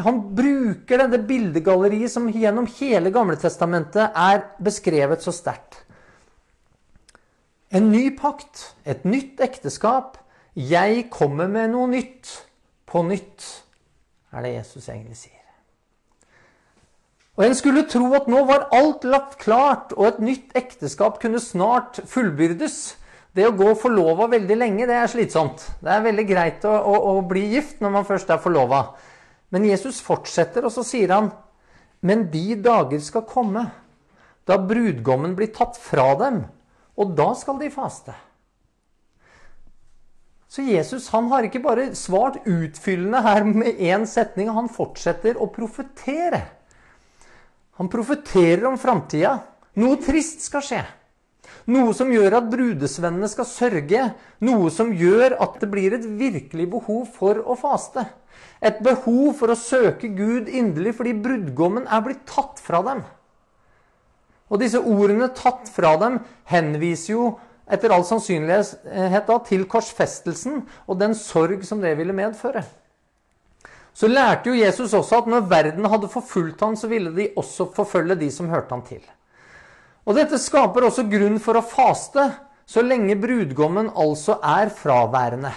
Han 0.00 0.22
bruker 0.32 1.02
dette 1.02 1.20
bildegalleriet 1.28 2.12
som 2.12 2.30
gjennom 2.32 2.68
hele 2.78 3.12
Gamletestamentet 3.12 4.16
er 4.16 4.46
beskrevet 4.64 5.20
så 5.24 5.34
sterkt. 5.36 5.82
En 7.72 7.90
ny 7.92 8.06
pakt, 8.16 8.72
et 8.84 9.04
nytt 9.04 9.40
ekteskap. 9.44 10.16
Jeg 10.56 11.06
kommer 11.12 11.48
med 11.48 11.72
noe 11.72 11.88
nytt 11.92 12.32
på 12.88 13.04
nytt, 13.04 13.44
er 14.32 14.44
det 14.44 14.56
Jesus 14.58 14.88
egentlig 14.88 15.16
sier. 15.20 15.38
Og 17.40 17.46
En 17.46 17.54
skulle 17.56 17.86
tro 17.88 18.10
at 18.16 18.28
nå 18.28 18.42
var 18.44 18.68
alt 18.76 19.06
lagt 19.08 19.38
klart, 19.40 19.94
og 19.96 20.04
et 20.10 20.20
nytt 20.20 20.56
ekteskap 20.56 21.16
kunne 21.22 21.40
snart 21.40 22.02
fullbyrdes. 22.08 22.98
Det 23.32 23.46
å 23.48 23.54
gå 23.56 23.70
forlova 23.80 24.26
veldig 24.28 24.58
lenge, 24.60 24.88
det 24.88 24.98
er 25.00 25.08
slitsomt. 25.08 25.64
Det 25.80 25.88
er 25.88 26.04
veldig 26.04 26.26
greit 26.28 26.66
å, 26.68 26.74
å, 26.76 26.98
å, 27.14 27.22
bli 27.24 27.46
gift 27.54 27.80
når 27.80 27.94
man 27.94 28.04
først 28.04 28.28
er 28.34 28.42
forlova. 28.44 28.82
Men 29.52 29.68
Jesus 29.68 30.00
fortsetter, 30.00 30.64
og 30.64 30.72
så 30.72 30.84
sier 30.86 31.12
han 31.12 31.30
Men 32.00 32.26
de 32.32 32.56
dager 32.58 33.00
skal 33.04 33.28
komme 33.28 33.68
da 34.48 34.58
brudgommen 34.58 35.36
blir 35.38 35.52
tatt 35.54 35.78
fra 35.78 36.12
dem, 36.18 36.42
og 36.98 37.14
da 37.18 37.30
skal 37.38 37.60
de 37.60 37.70
faste. 37.70 38.14
Så 40.52 40.64
Jesus 40.66 41.06
han 41.14 41.30
har 41.30 41.46
ikke 41.46 41.62
bare 41.64 41.92
svart 41.96 42.42
utfyllende 42.44 43.22
her 43.24 43.46
med 43.48 43.78
én 43.80 44.02
setning, 44.08 44.50
han 44.52 44.68
fortsetter 44.68 45.38
å 45.40 45.48
profetere. 45.54 46.42
Han 47.80 47.88
profeterer 47.88 48.66
om 48.68 48.76
framtida. 48.76 49.38
Noe 49.80 49.96
trist 50.02 50.44
skal 50.44 50.66
skje. 50.66 50.82
Noe 51.72 51.94
som 51.96 52.10
gjør 52.12 52.36
at 52.36 52.50
brudesvennene 52.52 53.30
skal 53.32 53.48
sørge. 53.48 54.02
Noe 54.44 54.68
som 54.74 54.90
gjør 54.92 55.38
at 55.40 55.56
det 55.62 55.70
blir 55.72 55.96
et 55.96 56.04
virkelig 56.04 56.66
behov 56.74 57.06
for 57.14 57.40
å 57.40 57.56
faste. 57.56 58.04
Et 58.62 58.78
behov 58.84 59.32
for 59.40 59.52
å 59.52 59.58
søke 59.58 60.10
Gud 60.14 60.48
inderlig 60.48 60.94
fordi 60.98 61.14
brudgommen 61.24 61.88
er 61.90 62.04
blitt 62.04 62.26
tatt 62.30 62.62
fra 62.62 62.82
dem. 62.86 63.02
Og 64.52 64.60
disse 64.60 64.78
ordene 64.78 65.30
'tatt 65.32 65.70
fra 65.72 65.96
dem' 65.96 66.20
henviser 66.44 67.14
jo 67.14 67.24
etter 67.72 67.92
all 67.94 68.04
sannsynlighet 68.04 69.26
da, 69.26 69.38
til 69.46 69.64
korsfestelsen 69.70 70.60
og 70.86 70.98
den 71.00 71.14
sorg 71.16 71.64
som 71.64 71.80
det 71.80 71.94
ville 71.96 72.12
medføre. 72.12 72.64
Så 73.94 74.08
lærte 74.08 74.50
jo 74.50 74.56
Jesus 74.56 74.94
også 74.96 75.22
at 75.22 75.26
når 75.28 75.48
verden 75.48 75.88
hadde 75.88 76.08
forfulgt 76.08 76.60
ham, 76.64 76.76
så 76.76 76.88
ville 76.88 77.12
de 77.16 77.30
også 77.36 77.70
forfølge 77.76 78.16
de 78.20 78.30
som 78.32 78.48
hørte 78.48 78.72
ham 78.72 78.84
til. 78.86 79.02
Og 80.04 80.16
dette 80.16 80.40
skaper 80.40 80.88
også 80.88 81.04
grunn 81.10 81.38
for 81.40 81.56
å 81.56 81.64
faste, 81.64 82.24
så 82.66 82.82
lenge 82.82 83.18
brudgommen 83.20 83.90
altså 83.96 84.38
er 84.42 84.72
fraværende. 84.72 85.52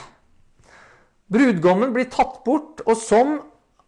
Brudgommen 1.31 1.93
blir 1.93 2.09
tatt 2.11 2.43
bort, 2.45 2.83
og 2.85 2.97
som 3.01 3.39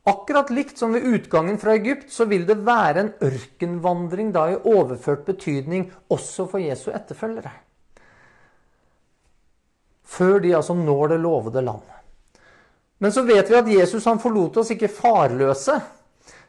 akkurat 0.08 0.50
likt 0.50 0.80
som 0.80 0.96
ved 0.96 1.06
utgangen 1.06 1.60
fra 1.62 1.76
Egypt, 1.78 2.10
så 2.14 2.26
vil 2.26 2.48
det 2.48 2.62
være 2.66 3.04
en 3.04 3.12
ørkenvandring 3.28 4.32
da 4.36 4.48
i 4.54 4.58
overført 4.58 5.26
betydning 5.28 5.90
også 6.14 6.48
for 6.50 6.64
Jesu 6.64 6.90
etterfølgere. 6.96 7.52
Før 10.08 10.40
de 10.40 10.56
altså 10.56 10.74
når 10.74 11.14
det 11.14 11.20
lovede 11.20 11.62
land. 11.62 11.84
Men 13.04 13.14
så 13.14 13.22
vet 13.28 13.52
vi 13.52 13.60
at 13.60 13.70
Jesus 13.70 14.08
han 14.10 14.22
forlot 14.24 14.58
oss 14.64 14.72
ikke 14.74 14.90
farløse. 14.90 15.76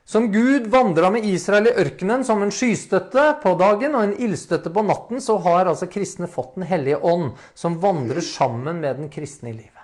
Som 0.09 0.31
Gud 0.33 0.71
vandra 0.73 1.11
med 1.13 1.27
Israel 1.29 1.69
i 1.69 1.75
ørkenen 1.83 2.23
som 2.25 2.41
en 2.41 2.55
skystøtte 2.55 3.27
på 3.43 3.53
dagen 3.61 3.99
og 3.99 4.07
en 4.07 4.15
ildstøtte 4.17 4.73
på 4.73 4.87
natten, 4.89 5.21
så 5.21 5.37
har 5.45 5.69
altså 5.69 5.91
kristne 5.91 6.31
fått 6.31 6.55
Den 6.55 6.65
hellige 6.71 7.03
ånd, 7.05 7.35
som 7.55 7.77
vandrer 7.83 8.25
sammen 8.25 8.81
med 8.81 9.03
den 9.03 9.11
kristne 9.13 9.51
i 9.51 9.59
livet. 9.59 9.78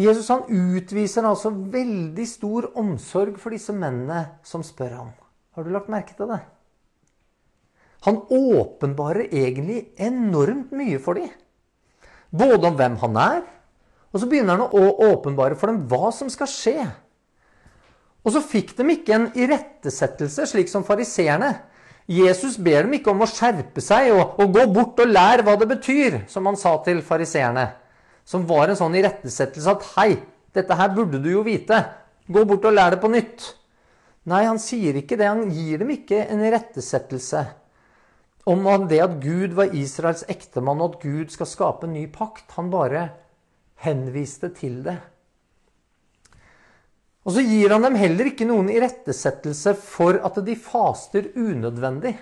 Jesus 0.00 0.30
han 0.32 0.46
utviser 0.48 1.26
altså 1.28 1.50
veldig 1.52 2.24
stor 2.28 2.70
omsorg 2.80 3.36
for 3.40 3.52
disse 3.52 3.74
mennene 3.76 4.22
som 4.46 4.64
spør 4.64 4.94
ham. 4.96 5.12
Har 5.56 5.66
du 5.66 5.72
lagt 5.74 5.90
merke 5.92 6.14
til 6.16 6.30
det? 6.30 6.40
Han 8.06 8.22
åpenbarer 8.32 9.28
egentlig 9.28 9.90
enormt 10.00 10.72
mye 10.72 11.00
for 11.02 11.20
dem. 11.20 11.28
Både 12.32 12.70
om 12.70 12.78
hvem 12.78 12.96
han 13.02 13.18
er, 13.20 13.42
og 14.10 14.22
så 14.22 14.28
begynner 14.30 14.56
han 14.56 14.72
å 14.72 15.10
åpenbare 15.10 15.58
for 15.58 15.68
dem 15.68 15.82
hva 15.90 16.08
som 16.14 16.30
skal 16.32 16.48
skje. 16.48 16.86
Og 18.24 18.32
så 18.32 18.40
fikk 18.44 18.72
de 18.78 18.86
ikke 18.94 19.16
en 19.16 19.28
irettesettelse, 19.36 20.48
slik 20.48 20.70
som 20.72 20.86
fariseerne. 20.86 21.52
Jesus 22.10 22.56
ber 22.56 22.86
dem 22.86 22.96
ikke 22.96 23.12
om 23.12 23.20
å 23.22 23.28
skjerpe 23.28 23.84
seg 23.84 24.14
og, 24.14 24.40
og 24.40 24.56
gå 24.56 24.64
bort 24.72 25.02
og 25.02 25.12
lære 25.12 25.44
hva 25.46 25.58
det 25.60 25.68
betyr, 25.74 26.22
som 26.30 26.48
han 26.48 26.58
sa 26.58 26.78
til 26.86 27.04
fariseerne 27.04 27.68
som 28.30 28.46
var 28.46 28.70
en 28.70 28.78
sånn 28.78 28.94
irettesettelse 28.94 29.72
at 29.74 29.86
Hei, 29.96 30.10
dette 30.54 30.76
her 30.78 30.92
burde 30.94 31.18
du 31.22 31.30
jo 31.32 31.42
vite. 31.46 31.80
Gå 32.30 32.44
bort 32.46 32.68
og 32.68 32.76
lær 32.76 32.94
det 32.94 33.00
på 33.02 33.10
nytt. 33.10 33.48
Nei, 34.30 34.44
han 34.46 34.60
sier 34.62 34.98
ikke 35.00 35.18
det. 35.18 35.26
Han 35.26 35.50
gir 35.50 35.80
dem 35.82 35.90
ikke 35.96 36.22
en 36.30 36.44
irettesettelse 36.46 37.46
om 38.50 38.66
det 38.88 38.98
at 39.02 39.18
Gud 39.22 39.54
var 39.54 39.74
Israels 39.76 40.24
ektemann, 40.30 40.80
og 40.80 40.96
at 40.96 41.02
Gud 41.04 41.30
skal 41.30 41.48
skape 41.48 41.86
en 41.86 41.94
ny 41.94 42.06
pakt. 42.10 42.46
Han 42.56 42.70
bare 42.72 43.10
henviste 43.84 44.50
til 44.56 44.80
det. 44.86 44.96
Og 47.26 47.36
så 47.36 47.44
gir 47.44 47.72
han 47.74 47.84
dem 47.84 47.98
heller 48.00 48.30
ikke 48.30 48.48
noen 48.48 48.70
irettesettelse 48.72 49.74
for 49.76 50.18
at 50.24 50.38
de 50.46 50.56
faster 50.56 51.28
unødvendig. 51.36 52.14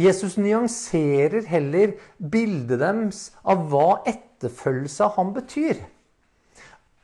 Jesus 0.00 0.38
nyanserer 0.40 1.44
heller 1.50 1.96
bildet 2.16 2.80
deres 2.80 3.24
av 3.42 3.66
hva 3.68 4.00
etterfølgelse 4.08 5.04
av 5.04 5.16
ham 5.18 5.32
betyr. 5.36 5.80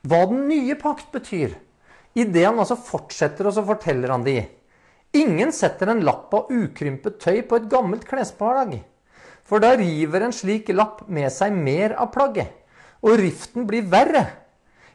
Hva 0.07 0.23
den 0.31 0.47
nye 0.49 0.77
pakt 0.81 1.11
betyr. 1.13 1.57
I 2.17 2.25
det 2.25 2.47
han 2.47 2.61
altså 2.63 2.79
fortsetter, 2.81 3.49
og 3.49 3.57
så 3.57 3.65
forteller 3.67 4.15
han 4.15 4.25
de. 4.25 4.39
Ingen 5.17 5.53
setter 5.53 5.91
en 5.93 6.05
lapp 6.07 6.33
av 6.37 6.53
ukrympet 6.53 7.19
tøy 7.21 7.43
på 7.49 7.59
et 7.59 7.69
gammelt 7.73 8.07
klesplagg. 8.09 8.79
For 9.47 9.63
da 9.63 9.75
river 9.79 10.25
en 10.27 10.35
slik 10.35 10.73
lapp 10.75 11.05
med 11.13 11.29
seg 11.35 11.55
mer 11.55 11.95
av 12.01 12.11
plagget, 12.15 12.51
og 13.05 13.21
riften 13.21 13.69
blir 13.69 13.87
verre. 13.93 14.25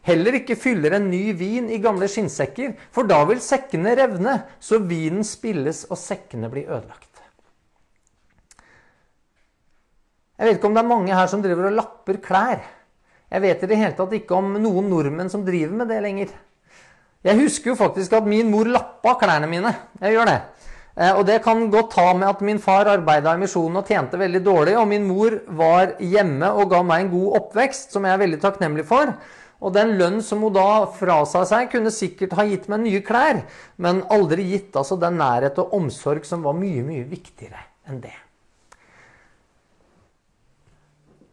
Heller 0.08 0.40
ikke 0.40 0.58
fyller 0.58 0.98
en 0.98 1.12
ny 1.12 1.28
vin 1.38 1.70
i 1.70 1.78
gamle 1.84 2.10
skinnsekker, 2.10 2.74
for 2.92 3.06
da 3.08 3.22
vil 3.30 3.44
sekkene 3.44 3.94
revne, 4.00 4.40
så 4.60 4.82
vinen 4.82 5.24
spilles 5.28 5.86
og 5.92 6.00
sekkene 6.02 6.50
blir 6.50 6.72
ødelagt. 6.72 7.11
Jeg 10.41 10.47
vet 10.47 10.58
ikke 10.58 10.71
om 10.71 10.73
det 10.73 10.82
er 10.82 10.89
mange 10.89 11.13
her 11.13 11.27
som 11.30 11.41
driver 11.43 11.67
og 11.69 11.75
lapper 11.77 12.17
klær. 12.17 12.63
Jeg 13.30 13.43
vet 13.43 13.62
i 13.62 13.67
det 13.69 13.77
hele 13.77 13.93
tatt 13.93 14.15
ikke 14.17 14.39
om 14.39 14.56
noen 14.58 14.88
nordmenn 14.89 15.30
som 15.30 15.43
driver 15.45 15.75
med 15.84 15.91
det 15.93 15.99
lenger. 16.01 16.32
Jeg 17.21 17.38
husker 17.38 17.69
jo 17.69 17.75
faktisk 17.77 18.15
at 18.17 18.25
min 18.25 18.49
mor 18.49 18.65
lappa 18.65 19.13
klærne 19.21 19.45
mine. 19.51 19.69
Jeg 20.01 20.15
gjør 20.15 20.32
det. 20.32 20.39
Eh, 20.97 21.12
og 21.13 21.21
det 21.30 21.43
kan 21.45 21.62
godt 21.69 21.91
ta 21.93 22.08
med 22.17 22.25
at 22.32 22.41
min 22.41 22.58
far 22.63 22.89
arbeida 22.89 23.36
i 23.38 23.41
misjonen 23.43 23.84
og 23.84 23.91
tjente 23.93 24.17
veldig 24.17 24.41
dårlig, 24.47 24.73
og 24.82 24.89
min 24.89 25.06
mor 25.06 25.38
var 25.62 25.93
hjemme 26.01 26.49
og 26.58 26.73
ga 26.73 26.82
meg 26.89 27.06
en 27.06 27.13
god 27.13 27.38
oppvekst, 27.43 27.93
som 27.93 28.10
jeg 28.10 28.17
er 28.17 28.23
veldig 28.23 28.41
takknemlig 28.41 28.88
for. 28.89 29.13
Og 29.62 29.77
den 29.77 29.93
lønn 30.01 30.19
som 30.25 30.41
hun 30.41 30.58
da 30.58 30.88
frasa 30.97 31.45
seg, 31.45 31.69
kunne 31.69 31.93
sikkert 31.93 32.34
ha 32.39 32.47
gitt 32.49 32.65
meg 32.65 32.82
nye 32.88 33.04
klær, 33.06 33.43
men 33.77 34.01
aldri 34.10 34.49
gitt 34.56 34.73
altså 34.73 34.97
den 34.97 35.21
nærhet 35.21 35.62
og 35.62 35.77
omsorg 35.77 36.25
som 36.25 36.41
var 36.49 36.58
mye, 36.58 36.82
mye 36.82 37.06
viktigere 37.06 37.62
enn 37.86 38.01
det. 38.01 38.17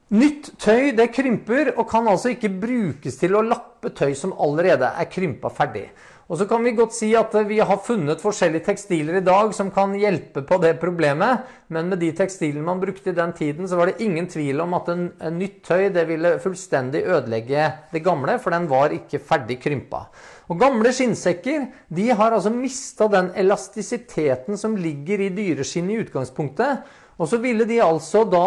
Nytt 0.09 0.55
tøy 0.57 0.95
det 0.97 1.11
krymper 1.13 1.75
og 1.75 1.85
kan 1.91 2.07
altså 2.09 2.31
ikke 2.33 2.49
brukes 2.63 3.19
til 3.21 3.35
å 3.37 3.43
lappe 3.45 3.91
tøy 3.93 4.15
som 4.17 4.31
allerede 4.41 4.89
er 4.89 5.09
krympa 5.13 5.51
ferdig. 5.53 5.91
Og 6.29 6.37
så 6.41 6.45
kan 6.49 6.65
vi 6.65 6.75
godt 6.77 6.93
si 6.97 7.11
at 7.17 7.33
vi 7.49 7.59
har 7.61 7.81
funnet 7.85 8.21
forskjellige 8.21 8.67
tekstiler 8.67 9.19
i 9.19 9.25
dag 9.25 9.53
som 9.57 9.69
kan 9.73 9.93
hjelpe 9.97 10.43
på 10.49 10.59
det 10.61 10.75
problemet, 10.81 11.45
men 11.73 11.89
med 11.93 12.01
de 12.01 12.09
tekstilene 12.17 12.65
man 12.65 12.81
brukte 12.81 13.13
i 13.13 13.17
den 13.17 13.35
tiden, 13.37 13.69
så 13.69 13.77
var 13.77 13.89
det 13.89 14.05
ingen 14.05 14.29
tvil 14.29 14.61
om 14.65 14.77
at 14.77 14.89
en, 14.93 15.07
en 15.25 15.39
nytt 15.41 15.63
tøy 15.69 15.91
det 15.93 16.05
ville 16.09 16.35
fullstendig 16.41 17.05
ødelegge 17.05 17.67
det 17.93 18.05
gamle, 18.05 18.39
for 18.41 18.57
den 18.57 18.69
var 18.69 18.97
ikke 18.97 19.21
ferdig 19.25 19.59
krympa. 19.65 20.07
Og 20.49 20.57
Gamle 20.61 20.93
skinnsekker 20.97 21.67
de 21.93 22.09
har 22.17 22.33
altså 22.33 22.53
mista 22.53 23.09
den 23.13 23.29
elastisiteten 23.37 24.57
som 24.57 24.77
ligger 24.81 25.21
i 25.21 25.33
dyreskinn 25.37 25.93
i 25.93 26.01
utgangspunktet. 26.01 26.89
Og 27.19 27.29
så 27.29 27.41
ville 27.43 27.67
de 27.69 27.81
altså 27.83 28.23
da 28.31 28.47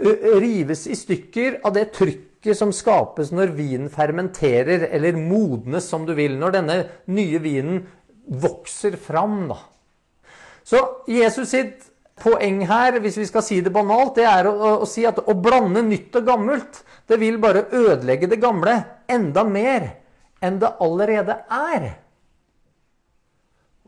rives 0.00 0.86
i 0.86 0.96
stykker 0.96 1.60
av 1.64 1.74
det 1.76 1.90
trykket 1.96 2.56
som 2.56 2.72
skapes 2.72 3.32
når 3.34 3.52
vinen 3.56 3.90
fermenterer, 3.92 4.88
eller 4.90 5.18
modnes, 5.18 5.88
som 5.88 6.06
du 6.08 6.14
vil. 6.16 6.38
Når 6.40 6.56
denne 6.56 6.78
nye 7.12 7.40
vinen 7.42 7.82
vokser 8.30 8.96
fram, 9.00 9.44
da. 9.50 9.58
Så 10.64 10.80
Jesus 11.10 11.50
sitt 11.50 11.86
poeng 12.20 12.62
her, 12.68 13.00
hvis 13.00 13.18
vi 13.18 13.26
skal 13.28 13.44
si 13.44 13.60
det 13.64 13.72
banalt, 13.74 14.14
det 14.18 14.26
er 14.28 14.48
å, 14.48 14.52
å, 14.54 14.72
å 14.84 14.88
si 14.88 15.06
at 15.08 15.18
å 15.20 15.34
blande 15.34 15.82
nytt 15.86 16.16
og 16.20 16.28
gammelt, 16.28 16.82
det 17.08 17.18
vil 17.20 17.40
bare 17.42 17.66
ødelegge 17.72 18.28
det 18.30 18.38
gamle 18.42 18.76
enda 19.10 19.44
mer 19.48 19.88
enn 20.44 20.60
det 20.60 20.70
allerede 20.84 21.40
er. 21.50 21.88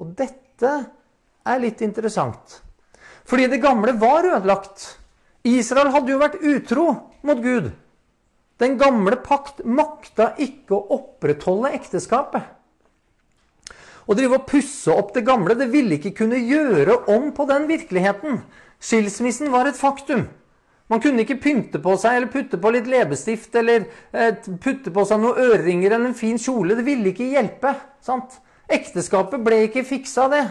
Og 0.00 0.12
dette 0.18 0.72
er 1.46 1.62
litt 1.62 1.82
interessant. 1.84 2.58
Fordi 3.28 3.46
det 3.52 3.62
gamle 3.62 3.94
var 4.00 4.26
ødelagt. 4.26 4.88
Israel 5.48 5.90
hadde 5.94 6.12
jo 6.12 6.20
vært 6.20 6.42
utro 6.42 6.86
mot 7.26 7.40
Gud. 7.42 7.72
Den 8.62 8.76
gamle 8.78 9.16
pakt 9.24 9.64
makta 9.66 10.32
ikke 10.38 10.76
å 10.76 10.98
opprettholde 10.98 11.72
ekteskapet. 11.74 12.44
Å 14.02 14.14
drive 14.18 14.38
og 14.38 14.46
pusse 14.50 14.90
opp 14.94 15.12
det 15.14 15.24
gamle, 15.26 15.56
det 15.58 15.70
ville 15.70 15.96
ikke 15.98 16.14
kunne 16.22 16.38
gjøre 16.38 17.04
om 17.10 17.30
på 17.34 17.46
den 17.50 17.66
virkeligheten. 17.70 18.40
Skilsmissen 18.82 19.50
var 19.54 19.66
et 19.70 19.78
faktum. 19.78 20.26
Man 20.90 21.00
kunne 21.00 21.22
ikke 21.22 21.38
pynte 21.40 21.80
på 21.82 21.94
seg 21.98 22.18
eller 22.18 22.30
putte 22.32 22.58
på 22.60 22.72
litt 22.74 22.88
leppestift 22.90 23.54
eller 23.56 23.86
eh, 24.12 24.34
putte 24.60 24.92
på 24.92 25.04
seg 25.08 25.22
noen 25.22 25.38
øreringer 25.40 25.94
eller 25.94 26.10
en 26.10 26.18
fin 26.18 26.38
kjole. 26.38 26.76
Det 26.76 26.86
ville 26.86 27.12
ikke 27.12 27.30
hjelpe. 27.32 27.74
sant? 28.04 28.36
Ekteskapet 28.72 29.42
ble 29.44 29.62
ikke 29.68 29.86
fiksa, 29.86 30.26
det. 30.32 30.42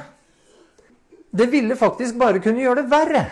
Det 1.31 1.47
ville 1.51 1.77
faktisk 1.79 2.17
bare 2.19 2.41
kunne 2.43 2.63
gjøre 2.63 2.83
det 2.83 2.91
verre. 2.91 3.23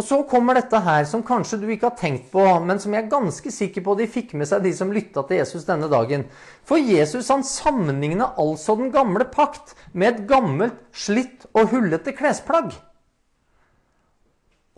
Og 0.00 0.04
så 0.06 0.22
kommer 0.24 0.56
dette 0.56 0.78
her, 0.80 1.04
som 1.04 1.20
kanskje 1.26 1.58
du 1.60 1.66
ikke 1.68 1.90
har 1.90 1.98
tenkt 1.98 2.30
på, 2.32 2.40
men 2.64 2.78
som 2.80 2.94
jeg 2.96 3.04
er 3.04 3.10
ganske 3.12 3.50
sikker 3.52 3.82
på 3.84 3.98
de 3.98 4.06
fikk 4.08 4.30
med 4.32 4.48
seg, 4.48 4.62
de 4.64 4.70
som 4.72 4.92
lytta 4.94 5.26
til 5.28 5.42
Jesus 5.42 5.66
denne 5.66 5.90
dagen. 5.92 6.22
For 6.64 6.80
Jesus 6.80 7.28
han 7.28 7.42
sammenligna 7.44 8.30
altså 8.40 8.78
den 8.78 8.88
gamle 8.94 9.26
pakt 9.28 9.74
med 9.92 10.08
et 10.08 10.22
gammelt, 10.30 10.78
slitt 10.96 11.44
og 11.52 11.74
hullete 11.74 12.14
klesplagg. 12.16 12.72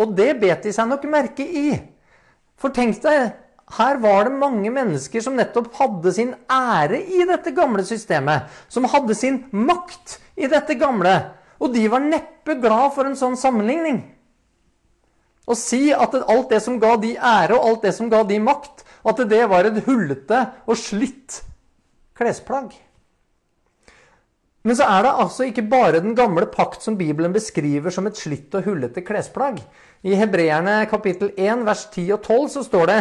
Og 0.02 0.16
det 0.18 0.32
bet 0.42 0.66
de 0.66 0.72
seg 0.74 0.88
nok 0.90 1.06
merke 1.12 1.46
i. 1.46 1.68
For 2.58 2.74
tenk 2.74 2.98
deg, 3.04 3.36
her 3.78 4.00
var 4.02 4.26
det 4.26 4.40
mange 4.40 4.72
mennesker 4.74 5.22
som 5.22 5.38
nettopp 5.38 5.70
hadde 5.78 6.14
sin 6.16 6.32
ære 6.50 6.98
i 6.98 7.22
dette 7.30 7.52
gamle 7.54 7.84
systemet. 7.86 8.50
Som 8.66 8.90
hadde 8.90 9.14
sin 9.14 9.44
makt 9.54 10.18
i 10.34 10.50
dette 10.50 10.74
gamle. 10.82 11.14
Og 11.62 11.70
de 11.76 11.86
var 11.92 12.02
neppe 12.02 12.58
glad 12.58 12.90
for 12.96 13.06
en 13.06 13.16
sånn 13.22 13.38
sammenligning. 13.38 14.02
Å 15.42 15.56
si 15.58 15.90
at 15.90 16.14
alt 16.20 16.52
det 16.52 16.60
som 16.62 16.78
ga 16.82 16.94
de 17.02 17.16
ære, 17.16 17.56
og 17.56 17.66
alt 17.66 17.88
det 17.88 17.94
som 17.96 18.10
ga 18.12 18.22
de 18.26 18.38
makt, 18.42 18.84
at 19.02 19.22
det 19.28 19.42
var 19.50 19.66
et 19.66 19.82
hullete 19.88 20.44
og 20.66 20.78
slitt 20.78 21.42
klesplagg. 22.18 22.74
Men 24.62 24.78
så 24.78 24.86
er 24.86 25.02
det 25.02 25.16
altså 25.24 25.48
ikke 25.48 25.64
bare 25.66 26.02
den 26.04 26.14
gamle 26.14 26.46
pakt 26.46 26.84
som 26.84 26.94
Bibelen 26.98 27.34
beskriver 27.34 27.90
som 27.90 28.06
et 28.06 28.18
slitt 28.18 28.54
og 28.54 28.68
hullete 28.68 29.02
klesplagg. 29.02 29.58
I 30.06 30.14
Hebreerne 30.18 30.84
kapittel 30.90 31.32
1 31.34 31.64
vers 31.66 31.88
10 31.90 32.12
og 32.14 32.22
12 32.22 32.48
så 32.54 32.62
står 32.68 32.86
det 32.92 33.00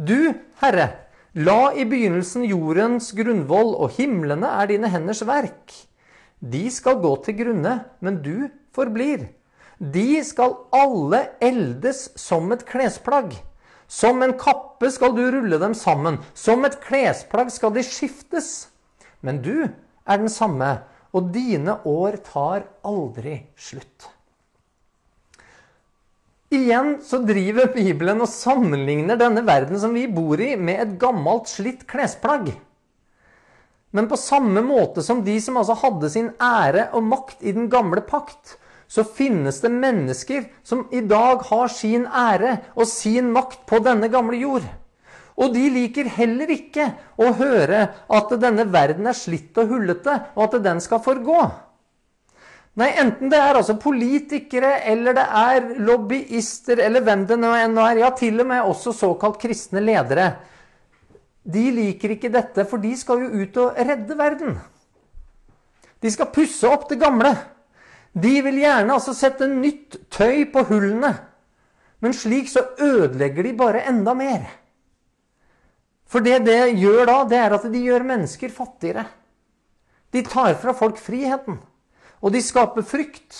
Du, 0.00 0.32
Herre, 0.62 0.88
la 1.36 1.74
i 1.76 1.84
begynnelsen 1.88 2.46
jordens 2.48 3.10
grunnvoll, 3.16 3.74
og 3.76 3.92
himlene 3.98 4.48
er 4.62 4.72
dine 4.72 4.88
henders 4.92 5.20
verk. 5.28 5.76
De 6.40 6.64
skal 6.72 7.00
gå 7.04 7.12
til 7.26 7.36
grunne, 7.42 7.76
men 8.00 8.18
du 8.24 8.48
forblir. 8.72 9.28
De 9.82 10.22
skal 10.22 10.54
alle 10.70 11.24
eldes 11.42 12.12
som 12.14 12.52
et 12.54 12.62
klesplagg. 12.68 13.34
Som 13.90 14.22
en 14.22 14.36
kappe 14.38 14.92
skal 14.94 15.16
du 15.16 15.24
rulle 15.34 15.58
dem 15.58 15.74
sammen. 15.74 16.20
Som 16.38 16.62
et 16.68 16.78
klesplagg 16.84 17.50
skal 17.50 17.74
de 17.74 17.82
skiftes. 17.82 18.68
Men 19.26 19.42
du 19.42 19.66
er 19.66 20.22
den 20.22 20.30
samme, 20.30 20.84
og 21.10 21.32
dine 21.34 21.80
år 21.84 22.20
tar 22.24 22.68
aldri 22.86 23.40
slutt. 23.58 24.06
Igjen 26.52 26.98
så 27.02 27.18
driver 27.24 27.70
Bibelen 27.74 28.22
og 28.22 28.30
sammenligner 28.30 29.18
denne 29.18 29.42
verden 29.46 29.78
som 29.80 29.94
vi 29.96 30.06
bor 30.06 30.38
i, 30.38 30.54
med 30.54 30.78
et 30.84 30.96
gammelt, 31.00 31.50
slitt 31.50 31.86
klesplagg. 31.90 32.52
Men 33.92 34.08
på 34.08 34.16
samme 34.20 34.62
måte 34.64 35.02
som 35.04 35.24
de 35.24 35.36
som 35.42 35.58
altså 35.60 35.74
hadde 35.82 36.10
sin 36.12 36.30
ære 36.38 36.90
og 36.96 37.08
makt 37.08 37.42
i 37.42 37.54
den 37.56 37.70
gamle 37.72 38.04
pakt, 38.04 38.60
så 38.92 39.04
finnes 39.08 39.62
det 39.62 39.70
mennesker 39.72 40.44
som 40.68 40.84
i 40.92 41.00
dag 41.00 41.40
har 41.48 41.70
sin 41.72 42.04
ære 42.04 42.58
og 42.76 42.84
sin 42.90 43.30
makt 43.32 43.64
på 43.70 43.80
denne 43.84 44.10
gamle 44.12 44.36
jord. 44.36 44.66
Og 45.40 45.54
de 45.54 45.62
liker 45.72 46.10
heller 46.12 46.50
ikke 46.52 46.90
å 47.16 47.30
høre 47.38 47.86
at 48.12 48.34
denne 48.42 48.66
verden 48.68 49.08
er 49.08 49.16
slitt 49.16 49.56
og 49.56 49.72
hullete, 49.72 50.18
og 50.36 50.42
at 50.44 50.58
den 50.66 50.82
skal 50.84 51.00
forgå. 51.04 51.38
Nei, 52.80 52.90
enten 53.00 53.32
det 53.32 53.40
er 53.40 53.56
altså 53.56 53.78
politikere, 53.80 54.74
eller 54.88 55.16
det 55.16 55.24
er 55.40 55.70
lobbyister, 55.88 56.80
eller 56.84 57.04
hvem 57.04 57.24
det 57.28 57.40
nå 57.40 57.52
er, 57.56 58.00
ja, 58.00 58.12
til 58.16 58.44
og 58.44 58.48
med 58.48 58.68
også 58.74 58.92
såkalt 58.96 59.40
kristne 59.40 59.80
ledere. 59.84 60.34
De 61.42 61.64
liker 61.80 62.12
ikke 62.14 62.32
dette, 62.32 62.68
for 62.68 62.80
de 62.80 62.92
skal 62.96 63.24
jo 63.24 63.40
ut 63.40 63.58
og 63.64 63.80
redde 63.88 64.20
verden. 64.20 64.60
De 66.02 66.12
skal 66.12 66.32
pusse 66.34 66.68
opp 66.68 66.88
det 66.92 67.00
gamle. 67.00 67.32
De 68.12 68.32
vil 68.44 68.58
gjerne 68.60 68.92
altså 68.92 69.14
sette 69.16 69.48
nytt 69.48 69.96
tøy 70.12 70.44
på 70.52 70.64
hullene. 70.68 71.12
Men 72.02 72.14
slik 72.16 72.50
så 72.50 72.64
ødelegger 72.82 73.46
de 73.46 73.54
bare 73.56 73.86
enda 73.88 74.14
mer. 74.14 74.44
For 76.04 76.20
det 76.20 76.42
det 76.44 76.74
gjør 76.76 77.06
da, 77.08 77.18
det 77.24 77.38
er 77.40 77.54
at 77.56 77.64
de 77.72 77.80
gjør 77.86 78.04
mennesker 78.04 78.52
fattigere. 78.52 79.06
De 80.12 80.20
tar 80.26 80.58
fra 80.60 80.74
folk 80.76 80.98
friheten. 81.00 81.56
Og 82.20 82.34
de 82.34 82.42
skaper 82.44 82.84
frykt. 82.84 83.38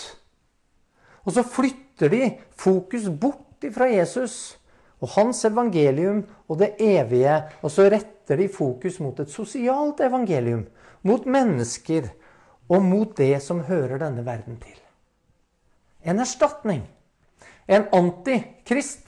Og 1.23 1.35
så 1.35 1.43
flytter 1.45 2.09
de 2.09 2.31
fokus 2.57 3.05
bort 3.09 3.67
fra 3.71 3.87
Jesus 3.91 4.57
og 5.03 5.11
hans 5.15 5.43
evangelium 5.45 6.23
og 6.49 6.59
det 6.59 6.73
evige. 6.81 7.35
Og 7.61 7.71
så 7.71 7.85
retter 7.91 8.41
de 8.41 8.49
fokus 8.49 8.99
mot 9.03 9.19
et 9.19 9.31
sosialt 9.31 10.01
evangelium. 10.01 10.65
Mot 11.03 11.27
mennesker 11.27 12.09
og 12.73 12.81
mot 12.81 13.13
det 13.17 13.37
som 13.45 13.61
hører 13.67 14.01
denne 14.01 14.25
verden 14.25 14.57
til. 14.61 14.79
En 16.03 16.19
erstatning. 16.19 16.83
En 17.69 17.85
antikrist. 17.95 19.05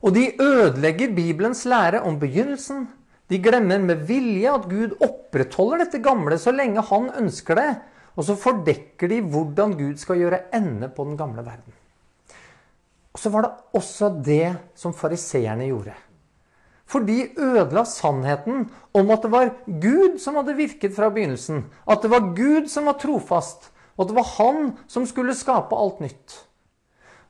Og 0.00 0.14
de 0.16 0.30
ødelegger 0.40 1.12
Bibelens 1.16 1.66
lære 1.68 2.00
om 2.06 2.16
begynnelsen. 2.20 2.86
De 3.30 3.38
glemmer 3.42 3.82
med 3.82 4.06
vilje 4.08 4.54
at 4.54 4.68
Gud 4.70 4.96
opprettholder 5.04 5.84
dette 5.84 6.00
gamle 6.02 6.38
så 6.40 6.54
lenge 6.54 6.82
han 6.88 7.10
ønsker 7.20 7.58
det. 7.58 7.70
Og 8.16 8.26
så 8.26 8.36
fordekker 8.38 9.10
de 9.10 9.20
hvordan 9.32 9.76
Gud 9.78 10.00
skal 10.00 10.18
gjøre 10.22 10.42
ende 10.56 10.88
på 10.88 11.04
den 11.06 11.18
gamle 11.20 11.44
verden. 11.46 11.76
Og 13.12 13.18
så 13.18 13.30
var 13.34 13.44
det 13.44 13.52
også 13.76 14.08
det 14.24 14.56
som 14.78 14.94
fariseerne 14.96 15.68
gjorde. 15.68 15.94
For 16.90 17.06
de 17.06 17.28
ødela 17.38 17.84
sannheten 17.86 18.64
om 18.96 19.10
at 19.14 19.22
det 19.22 19.30
var 19.30 19.52
Gud 19.66 20.18
som 20.18 20.40
hadde 20.40 20.56
virket 20.58 20.96
fra 20.96 21.10
begynnelsen. 21.14 21.68
At 21.86 22.02
det 22.02 22.10
var 22.10 22.32
Gud 22.34 22.66
som 22.70 22.90
var 22.90 22.98
trofast. 22.98 23.70
Og 23.94 24.04
at 24.04 24.10
det 24.10 24.16
var 24.16 24.32
han 24.38 24.72
som 24.90 25.06
skulle 25.06 25.36
skape 25.38 25.76
alt 25.76 26.00
nytt. 26.02 26.34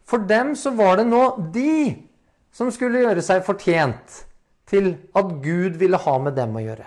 For 0.09 0.25
dem 0.27 0.55
så 0.59 0.73
var 0.75 0.97
det 0.99 1.07
nå 1.11 1.25
de 1.53 2.07
som 2.55 2.71
skulle 2.73 3.05
gjøre 3.05 3.23
seg 3.23 3.45
fortjent 3.47 4.25
til 4.71 4.95
at 5.19 5.37
Gud 5.45 5.77
ville 5.79 6.01
ha 6.01 6.17
med 6.23 6.39
dem 6.39 6.57
å 6.57 6.65
gjøre. 6.65 6.87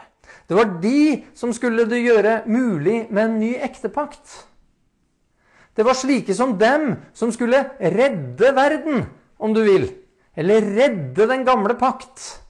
Det 0.49 0.57
var 0.57 0.73
de 0.83 1.23
som 1.37 1.53
skulle 1.55 1.85
det 1.89 2.01
gjøre 2.03 2.41
mulig 2.49 3.05
med 3.09 3.23
en 3.23 3.39
ny 3.39 3.53
ektepakt. 3.63 4.23
Det 5.73 5.85
var 5.85 5.97
slike 5.97 6.35
som 6.37 6.57
dem 6.59 6.97
som 7.17 7.31
skulle 7.33 7.63
redde 7.79 8.51
verden, 8.55 9.05
om 9.39 9.53
du 9.55 9.63
vil. 9.65 9.87
Eller 10.35 10.65
redde 10.75 11.27
den 11.29 11.45
gamle 11.45 11.77
pakt. 11.79 12.42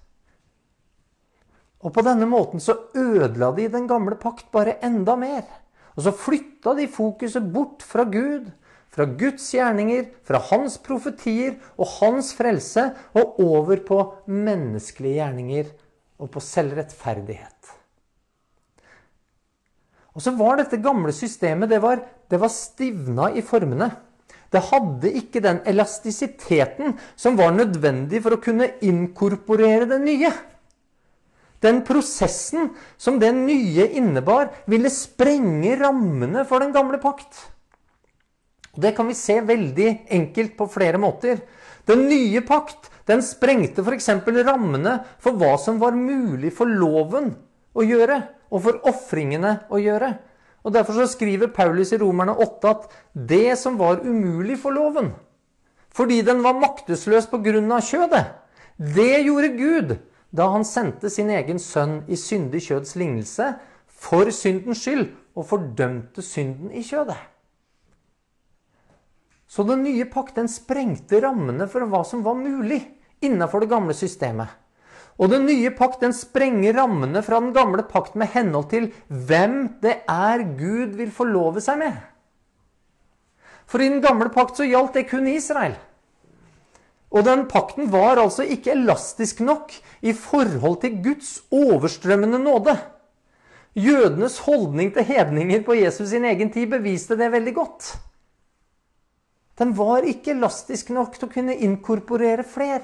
Og 1.84 1.92
på 1.92 2.04
denne 2.06 2.28
måten 2.30 2.64
så 2.64 2.78
ødela 2.96 3.52
de 3.58 3.68
den 3.72 3.88
gamle 3.90 4.16
pakt 4.20 4.48
bare 4.56 4.78
enda 4.86 5.18
mer. 5.20 5.44
Og 5.98 6.06
så 6.08 6.14
flytta 6.16 6.74
de 6.78 6.88
fokuset 6.90 7.46
bort 7.54 7.84
fra 7.86 8.06
Gud, 8.10 8.48
fra 8.94 9.06
Guds 9.20 9.50
gjerninger, 9.54 10.08
fra 10.26 10.40
hans 10.52 10.78
profetier 10.82 11.58
og 11.76 11.90
hans 12.00 12.32
frelse, 12.38 12.88
og 13.18 13.40
over 13.44 13.84
på 13.86 14.00
menneskelige 14.32 15.20
gjerninger 15.20 15.74
og 16.22 16.32
på 16.34 16.44
selvrettferdighet. 16.44 17.74
Og 20.14 20.22
så 20.22 20.34
var 20.38 20.60
dette 20.62 20.82
gamle 20.82 21.14
systemet 21.16 21.72
det 21.74 21.82
var, 21.82 22.02
det 22.30 22.40
var 22.40 22.54
stivna 22.54 23.32
i 23.34 23.42
formene. 23.46 23.90
Det 24.54 24.62
hadde 24.70 25.10
ikke 25.18 25.42
den 25.42 25.64
elastisiteten 25.66 26.94
som 27.18 27.38
var 27.40 27.56
nødvendig 27.56 28.22
for 28.22 28.36
å 28.36 28.42
kunne 28.42 28.76
inkorporere 28.86 29.90
det 29.90 29.98
nye. 30.04 30.30
Den 31.64 31.82
prosessen 31.88 32.74
som 33.00 33.20
det 33.22 33.32
nye 33.38 33.88
innebar, 33.96 34.52
ville 34.68 34.92
sprenge 34.92 35.78
rammene 35.80 36.44
for 36.48 36.64
den 36.64 36.74
gamle 36.76 37.00
pakt. 37.00 37.40
Det 38.76 38.92
kan 38.98 39.08
vi 39.08 39.16
se 39.16 39.38
veldig 39.46 39.90
enkelt 40.18 40.58
på 40.58 40.68
flere 40.74 41.00
måter. 41.00 41.40
Den 41.88 42.08
nye 42.10 42.42
pakt 42.46 42.90
den 43.08 43.24
sprengte 43.24 43.84
f.eks. 43.84 44.10
rammene 44.48 45.00
for 45.22 45.38
hva 45.40 45.56
som 45.60 45.80
var 45.82 45.96
mulig 45.96 46.54
for 46.56 46.68
loven 46.68 47.34
å 47.74 47.84
gjøre, 47.86 48.22
og 48.54 48.64
for 48.68 48.80
ofringene 48.90 49.58
å 49.74 49.80
gjøre. 49.82 50.14
Og 50.64 50.74
Derfor 50.74 50.96
så 50.96 51.10
skriver 51.12 51.52
Paulus 51.52 51.92
i 51.92 52.00
Romerne 52.00 52.36
8 52.40 52.72
at 52.72 52.88
det 53.14 53.58
som 53.60 53.76
var 53.80 54.04
umulig 54.06 54.58
for 54.62 54.76
loven, 54.76 55.12
fordi 55.94 56.22
den 56.26 56.42
var 56.46 56.58
maktesløs 56.58 57.28
pga. 57.30 57.80
kjødet, 57.84 58.26
det 58.80 59.26
gjorde 59.28 59.58
Gud 59.58 59.98
da 60.34 60.50
han 60.50 60.66
sendte 60.66 61.12
sin 61.14 61.30
egen 61.30 61.60
sønn 61.62 62.02
i 62.10 62.18
syndig 62.18 62.64
kjøds 62.68 62.96
lignelse 62.98 63.52
for 63.88 64.32
syndens 64.34 64.82
skyld, 64.82 65.12
og 65.34 65.48
fordømte 65.50 66.22
synden 66.22 66.74
i 66.74 66.84
kjødet. 66.86 67.18
Så 69.50 69.64
den 69.66 69.82
nye 69.86 70.06
pakt 70.10 70.36
den 70.38 70.50
sprengte 70.50 71.22
rammene 71.24 71.66
for 71.70 71.86
hva 71.90 72.04
som 72.06 72.22
var 72.26 72.38
mulig 72.38 72.80
innenfor 73.26 73.64
det 73.64 73.72
gamle 73.72 73.96
systemet. 73.98 74.50
Og 75.22 75.30
den 75.30 75.46
nye 75.46 75.70
pakt 75.78 76.02
den 76.02 76.14
sprenger 76.14 76.74
rammene 76.80 77.22
fra 77.26 77.40
den 77.42 77.54
gamle 77.54 77.86
pakt 77.86 78.18
med 78.18 78.32
henhold 78.34 78.70
til 78.72 78.90
hvem 79.08 79.58
det 79.84 80.00
er 80.10 80.46
Gud 80.58 80.98
vil 80.98 81.14
forlove 81.14 81.62
seg 81.62 81.82
med. 81.82 81.98
For 83.70 83.82
i 83.82 83.90
den 83.90 84.02
gamle 84.02 84.30
pakt 84.34 84.58
så 84.58 84.66
gjaldt 84.68 84.98
det 84.98 85.08
kun 85.10 85.30
Israel. 85.30 85.78
Og 87.14 87.26
den 87.28 87.46
pakten 87.50 87.92
var 87.94 88.18
altså 88.18 88.44
ikke 88.44 88.74
elastisk 88.74 89.44
nok 89.46 89.74
i 90.02 90.16
forhold 90.18 90.80
til 90.82 90.98
Guds 91.06 91.36
overstrømmende 91.54 92.40
nåde. 92.42 92.74
Jødenes 93.78 94.40
holdning 94.46 94.94
til 94.94 95.06
hedninger 95.06 95.62
på 95.66 95.78
Jesus 95.78 96.10
sin 96.10 96.26
egen 96.26 96.52
tid 96.54 96.74
beviste 96.74 97.18
det 97.18 97.32
veldig 97.34 97.54
godt. 97.56 97.94
Den 99.58 99.78
var 99.78 100.06
ikke 100.10 100.34
elastisk 100.34 100.90
nok 100.90 101.18
til 101.18 101.30
å 101.30 101.34
kunne 101.34 101.58
inkorporere 101.62 102.46
fler. 102.46 102.82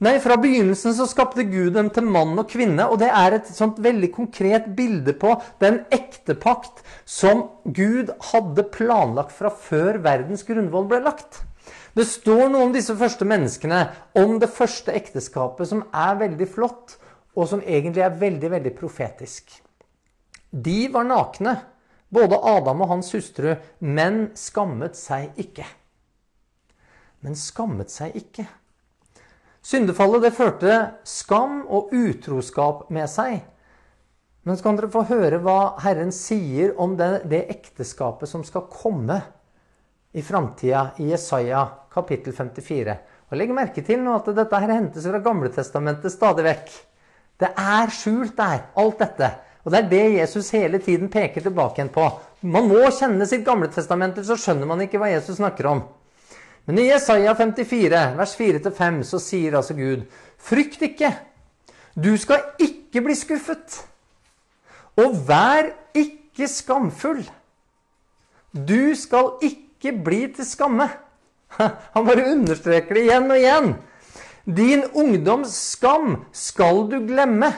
Nei, 0.00 0.14
fra 0.22 0.38
begynnelsen 0.40 0.94
så 0.96 1.04
skapte 1.10 1.44
Gud 1.44 1.74
dem 1.76 1.90
til 1.92 2.06
mann 2.08 2.38
og 2.40 2.46
kvinne, 2.48 2.86
og 2.88 3.02
det 3.02 3.10
er 3.12 3.36
et 3.36 3.50
sånt 3.52 3.82
veldig 3.84 4.08
konkret 4.14 4.70
bilde 4.78 5.12
på 5.12 5.34
den 5.60 5.82
ektepakt 5.92 6.80
som 7.04 7.42
Gud 7.66 8.14
hadde 8.30 8.64
planlagt 8.72 9.34
fra 9.36 9.52
før 9.52 10.00
verdens 10.06 10.46
grunnvoll 10.48 10.88
ble 10.88 11.02
lagt. 11.04 11.42
Det 11.94 12.06
står 12.06 12.48
noe 12.52 12.68
om 12.68 12.74
disse 12.74 12.94
første 12.98 13.26
menneskene, 13.26 13.80
om 14.18 14.38
det 14.42 14.50
første 14.54 14.94
ekteskapet, 14.94 15.68
som 15.70 15.82
er 15.90 16.20
veldig 16.20 16.46
flott, 16.50 16.96
og 17.34 17.48
som 17.50 17.62
egentlig 17.62 18.04
er 18.04 18.16
veldig, 18.20 18.50
veldig 18.54 18.72
profetisk. 18.78 19.52
De 20.50 20.86
var 20.92 21.06
nakne, 21.06 21.56
både 22.10 22.38
Adam 22.42 22.82
og 22.82 22.90
hans 22.94 23.12
hustru, 23.14 23.52
men 23.78 24.30
skammet 24.38 24.98
seg 24.98 25.36
ikke. 25.38 25.66
Men 27.22 27.36
skammet 27.38 27.92
seg 27.92 28.16
ikke. 28.18 28.46
Syndefallet 29.60 30.24
det 30.24 30.34
førte 30.34 30.76
skam 31.04 31.62
og 31.68 31.92
utroskap 31.94 32.86
med 32.90 33.10
seg. 33.12 33.42
Men 34.46 34.56
så 34.56 34.64
kan 34.64 34.78
dere 34.78 34.92
få 34.92 35.04
høre 35.10 35.42
hva 35.44 35.76
Herren 35.84 36.14
sier 36.16 36.72
om 36.80 36.96
det, 36.96 37.26
det 37.28 37.44
ekteskapet 37.52 38.30
som 38.30 38.44
skal 38.46 38.70
komme 38.72 39.20
i 40.12 40.22
framtida, 40.22 40.90
i 40.98 41.10
Jesaja 41.10 41.68
kapittel 41.92 42.34
54. 42.34 42.96
Og 43.30 43.38
Legg 43.38 43.52
merke 43.54 43.82
til 43.86 44.00
nå 44.02 44.16
at 44.18 44.32
dette 44.34 44.62
her 44.62 44.72
hentes 44.74 45.06
fra 45.06 45.20
Gamletestamentet 45.22 46.12
stadig 46.12 46.46
vekk. 46.46 46.72
Det 47.40 47.52
er 47.54 47.92
skjult 47.94 48.34
der, 48.38 48.66
alt 48.80 48.98
dette. 49.00 49.30
Og 49.62 49.72
det 49.72 49.78
er 49.78 49.88
det 49.90 50.04
Jesus 50.16 50.50
hele 50.56 50.80
tiden 50.82 51.10
peker 51.12 51.44
tilbake 51.44 51.78
igjen 51.78 51.92
på. 51.94 52.08
Man 52.42 52.68
må 52.70 52.82
kjenne 52.96 53.26
sitt 53.28 53.44
Gamletestament, 53.46 54.18
så 54.26 54.38
skjønner 54.40 54.68
man 54.68 54.82
ikke 54.82 54.98
hva 55.00 55.12
Jesus 55.12 55.38
snakker 55.38 55.68
om. 55.70 55.84
Men 56.66 56.80
i 56.80 56.88
Jesaja 56.88 57.34
54, 57.38 58.02
vers 58.18 58.34
4-5, 58.38 59.00
så 59.06 59.20
sier 59.22 59.56
altså 59.58 59.76
Gud, 59.78 60.04
frykt 60.38 60.82
ikke. 60.90 61.12
Du 61.94 62.12
skal 62.18 62.50
ikke 62.62 63.02
bli 63.04 63.16
skuffet. 63.18 63.80
Og 65.00 65.16
vær 65.28 65.70
ikke 65.96 66.48
skamfull. 66.50 67.22
Du 68.52 68.94
skal 68.98 69.36
ikke 69.46 69.69
bli 70.04 70.26
til 70.36 70.44
skamme. 70.44 70.88
Han 71.58 72.06
bare 72.06 72.28
understreker 72.30 72.94
det 72.94 73.06
igjen 73.06 73.30
og 73.30 73.38
igjen. 73.38 73.72
Din 74.44 74.84
ungdoms 74.92 75.54
skam 75.74 76.24
skal 76.32 76.84
du 76.90 77.00
glemme. 77.06 77.50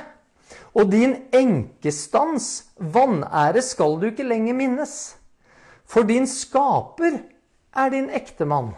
Og 0.72 0.88
din 0.92 1.16
enkestans 1.36 2.70
vanære 2.78 3.60
skal 3.64 3.98
du 4.00 4.06
ikke 4.08 4.24
lenger 4.24 4.56
minnes. 4.56 4.94
For 5.84 6.06
din 6.08 6.26
skaper 6.26 7.18
er 7.76 7.92
din 7.92 8.08
ektemann. 8.10 8.72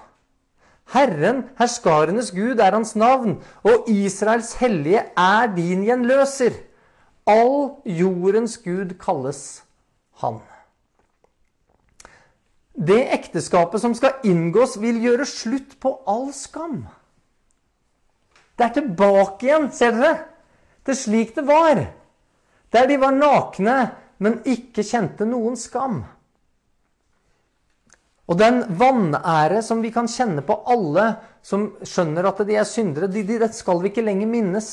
Herren, 0.93 1.45
herskarenes 1.59 2.31
Gud, 2.35 2.59
er 2.61 2.75
hans 2.75 2.93
navn, 2.97 3.39
og 3.63 3.89
Israels 3.89 4.53
hellige 4.61 5.05
er 5.17 5.47
din 5.57 5.85
gjenløser. 5.87 6.59
All 7.27 7.71
jordens 7.87 8.59
Gud 8.59 8.99
kalles 9.01 9.63
han. 10.21 10.43
Det 12.75 13.01
ekteskapet 13.15 13.81
som 13.81 13.95
skal 13.95 14.19
inngås, 14.27 14.77
vil 14.83 14.99
gjøre 15.03 15.27
slutt 15.29 15.77
på 15.81 15.95
all 16.11 16.33
skam. 16.35 16.85
Det 18.59 18.67
er 18.67 18.75
tilbake 18.75 19.47
igjen, 19.47 19.69
ser 19.75 19.95
dere, 19.95 20.17
til 20.87 20.99
slik 20.99 21.35
det 21.37 21.47
var. 21.47 21.85
Der 22.75 22.91
de 22.91 22.99
var 22.99 23.15
nakne, 23.15 23.77
men 24.19 24.43
ikke 24.47 24.83
kjente 24.87 25.27
noen 25.27 25.57
skam. 25.59 26.03
Og 28.25 28.39
den 28.41 28.63
vanære 28.81 29.61
som 29.63 29.83
vi 29.85 29.93
kan 29.95 30.09
kjenne 30.09 30.43
på 30.47 30.57
alle 30.71 31.11
som 31.45 31.69
skjønner 31.85 32.31
at 32.31 32.41
de 32.49 32.57
er 32.57 32.67
syndere, 32.69 33.11
de, 33.11 33.23
de, 33.27 33.39
det 33.43 33.53
skal 33.55 33.83
vi 33.83 33.93
ikke 33.93 34.05
lenger 34.07 34.31
minnes. 34.31 34.69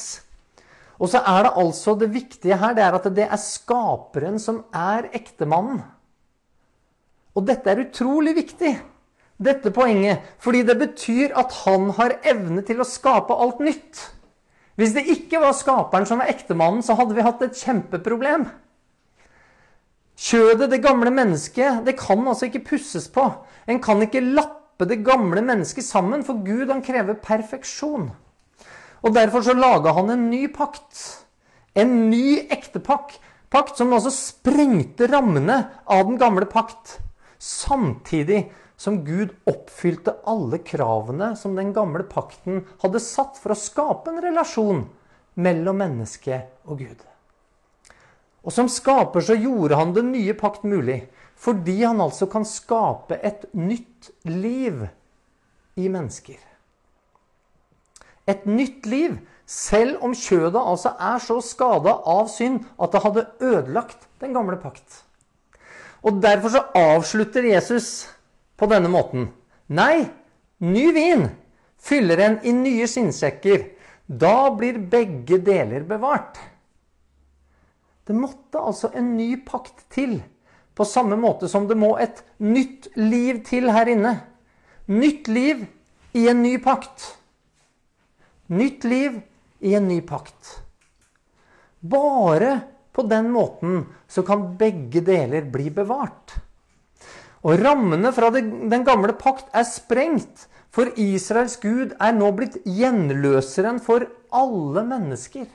Og 1.01 1.09
så 1.11 1.19
er 1.27 1.47
det 1.47 1.57
altså 1.59 1.97
det 1.99 2.11
viktige 2.13 2.57
her 2.61 2.77
det 2.77 2.85
er 2.85 2.95
at 2.95 3.09
det 3.13 3.25
er 3.27 3.41
skaperen 3.41 4.39
som 4.39 4.63
er 4.71 5.09
ektemannen. 5.17 5.81
Og 7.37 7.45
dette 7.47 7.71
er 7.71 7.83
utrolig 7.85 8.33
viktig, 8.35 8.71
dette 9.41 9.71
poenget, 9.73 10.23
fordi 10.41 10.63
det 10.67 10.77
betyr 10.79 11.35
at 11.39 11.53
han 11.63 11.89
har 11.97 12.17
evne 12.27 12.63
til 12.67 12.81
å 12.81 12.87
skape 12.87 13.33
alt 13.33 13.61
nytt. 13.63 14.01
Hvis 14.79 14.95
det 14.95 15.07
ikke 15.13 15.41
var 15.43 15.55
skaperen 15.55 16.07
som 16.07 16.21
var 16.21 16.31
ektemannen, 16.31 16.83
så 16.85 16.95
hadde 16.99 17.15
vi 17.17 17.25
hatt 17.25 17.41
et 17.45 17.57
kjempeproblem. 17.57 18.47
Kjødet, 20.21 20.69
det 20.69 20.83
gamle 20.83 21.11
mennesket, 21.13 21.81
det 21.87 21.97
kan 21.99 22.21
altså 22.27 22.47
ikke 22.49 22.65
pusses 22.73 23.07
på. 23.11 23.25
En 23.65 23.81
kan 23.81 24.01
ikke 24.03 24.21
lappe 24.21 24.85
det 24.89 25.01
gamle 25.05 25.41
mennesket 25.45 25.85
sammen, 25.85 26.25
for 26.25 26.43
Gud 26.45 26.69
han 26.69 26.83
krever 26.85 27.17
perfeksjon. 27.21 28.11
Og 29.01 29.15
Derfor 29.15 29.41
så 29.45 29.57
laga 29.57 29.95
han 29.97 30.13
en 30.13 30.29
ny 30.29 30.45
pakt. 30.53 30.99
En 31.73 32.11
ny 32.11 32.41
ektepakt 32.51 33.21
pakt 33.51 33.79
som 33.79 33.91
altså 33.93 34.11
sprengte 34.13 35.09
rammene 35.11 35.57
av 35.85 36.05
den 36.07 36.19
gamle 36.21 36.47
pakt. 36.49 36.99
Samtidig 37.41 38.43
som 38.77 38.99
Gud 39.05 39.33
oppfylte 39.49 40.13
alle 40.29 40.61
kravene 40.65 41.31
som 41.37 41.55
den 41.57 41.71
gamle 41.73 42.05
pakten 42.09 42.63
hadde 42.83 43.01
satt 43.01 43.39
for 43.41 43.53
å 43.53 43.57
skape 43.57 44.13
en 44.13 44.21
relasjon 44.21 44.83
mellom 45.41 45.81
menneske 45.81 46.43
og 46.69 46.83
Gud. 46.83 47.01
Og 48.41 48.53
som 48.53 48.69
skaper 48.69 49.25
så 49.25 49.37
gjorde 49.37 49.77
han 49.77 49.93
den 49.93 50.11
nye 50.13 50.33
pakt 50.37 50.65
mulig. 50.65 51.03
Fordi 51.41 51.79
han 51.81 52.01
altså 52.01 52.27
kan 52.29 52.45
skape 52.45 53.17
et 53.25 53.47
nytt 53.57 54.11
liv 54.29 54.83
i 55.77 55.87
mennesker. 55.89 56.37
Et 58.29 58.43
nytt 58.45 58.85
liv, 58.85 59.15
selv 59.49 60.03
om 60.05 60.13
kjødet 60.13 60.61
altså 60.61 60.93
er 61.01 61.21
så 61.23 61.39
skada 61.43 61.95
av 62.07 62.29
synd 62.29 62.67
at 62.77 62.93
det 62.93 63.01
hadde 63.05 63.25
ødelagt 63.41 64.05
den 64.21 64.37
gamle 64.37 64.59
pakt. 64.61 65.01
Og 66.01 66.21
Derfor 66.21 66.49
så 66.49 66.63
avslutter 66.77 67.45
Jesus 67.45 68.09
på 68.57 68.67
denne 68.69 68.89
måten. 68.89 69.29
Nei, 69.69 70.07
ny 70.57 70.87
vin 70.95 71.27
fyller 71.81 72.21
en 72.25 72.39
i 72.45 72.53
nye 72.55 72.87
skinnsekker. 72.89 73.67
Da 74.05 74.51
blir 74.57 74.79
begge 74.91 75.39
deler 75.45 75.85
bevart. 75.87 76.39
Det 78.05 78.17
måtte 78.17 78.59
altså 78.59 78.89
en 78.97 79.13
ny 79.15 79.35
pakt 79.45 79.85
til. 79.93 80.19
På 80.75 80.85
samme 80.87 81.17
måte 81.19 81.49
som 81.51 81.67
det 81.69 81.77
må 81.77 81.93
et 82.01 82.23
nytt 82.41 82.89
liv 82.97 83.43
til 83.47 83.69
her 83.71 83.91
inne. 83.91 84.15
Nytt 84.89 85.29
liv 85.31 85.65
i 86.17 86.25
en 86.31 86.41
ny 86.43 86.57
pakt. 86.63 87.11
Nytt 88.51 88.83
liv 88.89 89.21
i 89.61 89.75
en 89.77 89.87
ny 89.87 90.01
pakt. 90.03 90.57
Bare 91.81 92.57
på 92.91 93.05
den 93.07 93.29
måten 93.31 93.85
så 94.11 94.23
kan 94.27 94.51
begge 94.59 95.03
deler 95.05 95.47
bli 95.51 95.69
bevart. 95.73 96.37
Og 97.41 97.57
rammene 97.63 98.11
fra 98.13 98.29
den 98.33 98.85
gamle 98.85 99.15
pakt 99.17 99.49
er 99.57 99.65
sprengt, 99.65 100.47
for 100.71 100.91
Israels 100.99 101.57
Gud 101.59 101.95
er 101.99 102.13
nå 102.15 102.29
blitt 102.35 102.59
gjenløseren 102.63 103.81
for 103.83 104.05
alle 104.31 104.83
mennesker. 104.87 105.47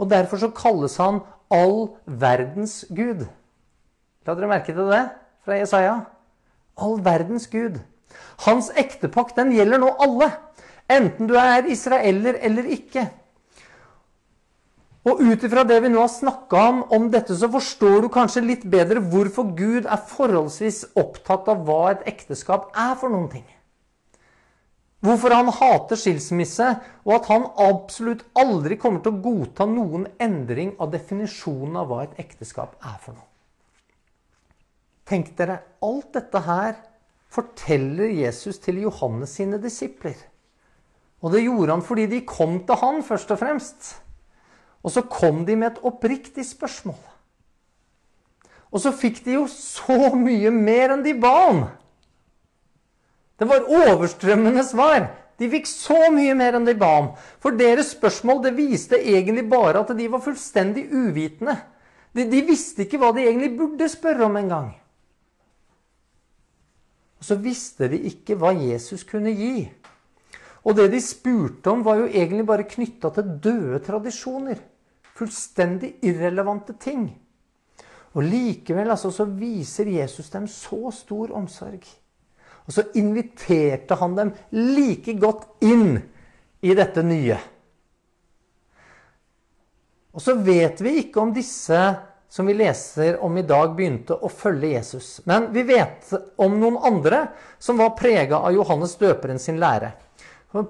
Og 0.00 0.10
derfor 0.10 0.40
så 0.40 0.50
kalles 0.54 0.96
han 0.98 1.20
all 1.52 1.90
verdens 2.06 2.82
Gud. 2.90 3.26
La 4.24 4.34
dere 4.34 4.48
merke 4.50 4.72
til 4.72 4.88
det 4.88 5.02
fra 5.44 5.58
Jesaja? 5.58 5.98
All 6.80 6.96
verdens 7.04 7.46
Gud. 7.52 7.76
Hans 8.46 8.70
ektepakt 8.80 9.36
den 9.38 9.52
gjelder 9.54 9.82
nå 9.82 9.92
alle. 10.02 10.30
Enten 10.90 11.28
du 11.28 11.36
er 11.38 11.68
israeler 11.70 12.38
eller 12.40 12.66
ikke. 12.76 13.06
Og 15.04 15.20
ut 15.20 15.42
ifra 15.44 15.66
det 15.68 15.82
vi 15.84 15.90
nå 15.92 16.00
har 16.00 16.08
snakka 16.08 16.60
om, 16.70 16.78
om 16.96 17.10
dette, 17.12 17.34
så 17.36 17.50
forstår 17.52 18.04
du 18.04 18.08
kanskje 18.12 18.44
litt 18.44 18.62
bedre 18.72 19.02
hvorfor 19.04 19.50
Gud 19.56 19.84
er 19.84 20.06
forholdsvis 20.08 20.96
opptatt 20.96 21.50
av 21.52 21.60
hva 21.66 21.82
et 21.90 22.06
ekteskap 22.14 22.70
er 22.72 22.94
for 23.00 23.12
noen 23.12 23.28
ting. 23.34 23.44
Hvorfor 25.04 25.34
han 25.36 25.50
hater 25.52 26.00
skilsmisse, 26.00 26.70
og 27.04 27.12
at 27.18 27.28
han 27.28 27.44
absolutt 27.60 28.22
aldri 28.40 28.78
kommer 28.80 29.04
til 29.04 29.12
å 29.12 29.20
godta 29.26 29.66
noen 29.68 30.06
endring 30.16 30.72
av 30.80 30.94
definisjonen 30.94 31.76
av 31.82 31.90
hva 31.90 32.00
et 32.06 32.16
ekteskap 32.24 32.78
er 32.80 32.96
for 33.02 33.12
noe. 33.12 33.28
Tenk 35.04 35.34
dere, 35.36 35.58
alt 35.84 36.14
dette 36.16 36.40
her 36.46 36.78
forteller 37.34 38.08
Jesus 38.08 38.56
til 38.64 38.80
Johannes 38.86 39.36
sine 39.36 39.60
disipler. 39.60 40.16
Og 41.20 41.36
det 41.36 41.44
gjorde 41.44 41.76
han 41.76 41.84
fordi 41.84 42.08
de 42.08 42.22
kom 42.24 42.62
til 42.64 42.80
han 42.80 43.04
først 43.04 43.36
og 43.36 43.42
fremst. 43.42 43.90
Og 44.84 44.92
så 44.92 45.02
kom 45.08 45.44
de 45.48 45.56
med 45.56 45.72
et 45.72 45.82
oppriktig 45.88 46.44
spørsmål. 46.46 47.00
Og 48.74 48.82
så 48.82 48.92
fikk 48.92 49.22
de 49.24 49.38
jo 49.38 49.46
så 49.50 50.10
mye 50.18 50.50
mer 50.52 50.92
enn 50.92 51.04
de 51.04 51.14
ba 51.16 51.34
om. 51.48 51.60
Det 53.38 53.46
var 53.48 53.68
overstrømmende 53.70 54.64
svar. 54.66 55.06
De 55.38 55.48
fikk 55.50 55.66
så 55.66 56.10
mye 56.14 56.34
mer 56.38 56.58
enn 56.58 56.66
de 56.66 56.74
ba 56.78 56.90
om. 57.00 57.12
For 57.42 57.56
deres 57.56 57.94
spørsmål 57.94 58.42
det 58.44 58.54
viste 58.58 58.98
egentlig 58.98 59.46
bare 59.50 59.82
at 59.82 59.94
de 59.96 60.10
var 60.10 60.22
fullstendig 60.22 60.86
uvitende. 60.92 61.56
De, 62.14 62.26
de 62.30 62.42
visste 62.46 62.84
ikke 62.84 63.00
hva 63.02 63.10
de 63.14 63.24
egentlig 63.24 63.54
burde 63.58 63.88
spørre 63.90 64.28
om 64.28 64.36
engang. 64.38 64.68
Og 67.18 67.26
så 67.30 67.38
visste 67.40 67.88
de 67.90 68.02
ikke 68.10 68.36
hva 68.38 68.52
Jesus 68.58 69.02
kunne 69.08 69.32
gi. 69.34 69.64
Og 70.64 70.76
det 70.76 70.90
de 70.92 71.00
spurte 71.02 71.72
om, 71.72 71.82
var 71.86 72.02
jo 72.02 72.06
egentlig 72.10 72.46
bare 72.46 72.66
knytta 72.68 73.10
til 73.16 73.34
døde 73.42 73.80
tradisjoner. 73.86 74.60
Fullstendig 75.14 75.96
irrelevante 76.06 76.74
ting. 76.80 77.06
Og 78.14 78.22
likevel 78.22 78.90
altså, 78.90 79.10
så 79.14 79.26
viser 79.26 79.90
Jesus 79.90 80.30
dem 80.30 80.46
så 80.50 80.90
stor 80.94 81.34
omsorg. 81.34 81.82
Og 82.64 82.72
så 82.72 82.86
inviterte 82.96 83.98
han 84.00 84.14
dem 84.16 84.32
like 84.54 85.16
godt 85.20 85.48
inn 85.66 85.98
i 86.64 86.74
dette 86.74 87.02
nye. 87.04 87.36
Og 90.14 90.22
så 90.22 90.36
vet 90.38 90.80
vi 90.82 91.00
ikke 91.02 91.20
om 91.20 91.34
disse 91.34 91.80
som 92.34 92.46
vi 92.46 92.54
leser 92.54 93.20
om 93.22 93.36
i 93.38 93.44
dag, 93.46 93.76
begynte 93.76 94.16
å 94.18 94.26
følge 94.26 94.72
Jesus. 94.72 95.20
Men 95.30 95.52
vi 95.54 95.62
vet 95.68 96.08
om 96.42 96.56
noen 96.58 96.80
andre 96.82 97.28
som 97.62 97.78
var 97.78 97.92
prega 97.98 98.40
av 98.42 98.56
Johannes 98.56 98.96
døperen 98.98 99.38
sin 99.38 99.60
lære. 99.62 99.92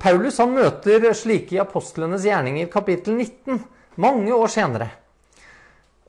Paulus 0.00 0.40
han 0.40 0.52
møter 0.52 1.06
slike 1.16 1.56
i 1.56 1.62
apostlenes 1.62 2.26
gjerninger, 2.28 2.68
kapittel 2.72 3.16
19, 3.16 3.62
mange 4.00 4.34
år 4.34 4.50
senere. 4.52 4.90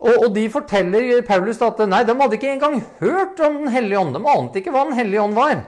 Og, 0.06 0.12
og, 0.12 0.28
de 0.36 0.44
forteller 0.52 1.22
Paulus 1.26 1.62
at 1.64 1.80
nei, 1.88 2.04
de 2.06 2.16
hadde 2.20 2.38
ikke 2.38 2.52
engang 2.52 2.82
hørt 3.00 3.40
om 3.42 3.62
Den 3.64 3.72
hellige 3.74 4.02
ånd. 4.02 4.14
De 4.18 4.22
ante 4.30 4.60
ikke 4.60 4.74
hva 4.76 4.84
Den 4.90 4.98
hellige 5.00 5.24
ånd 5.24 5.38
var. 5.38 5.64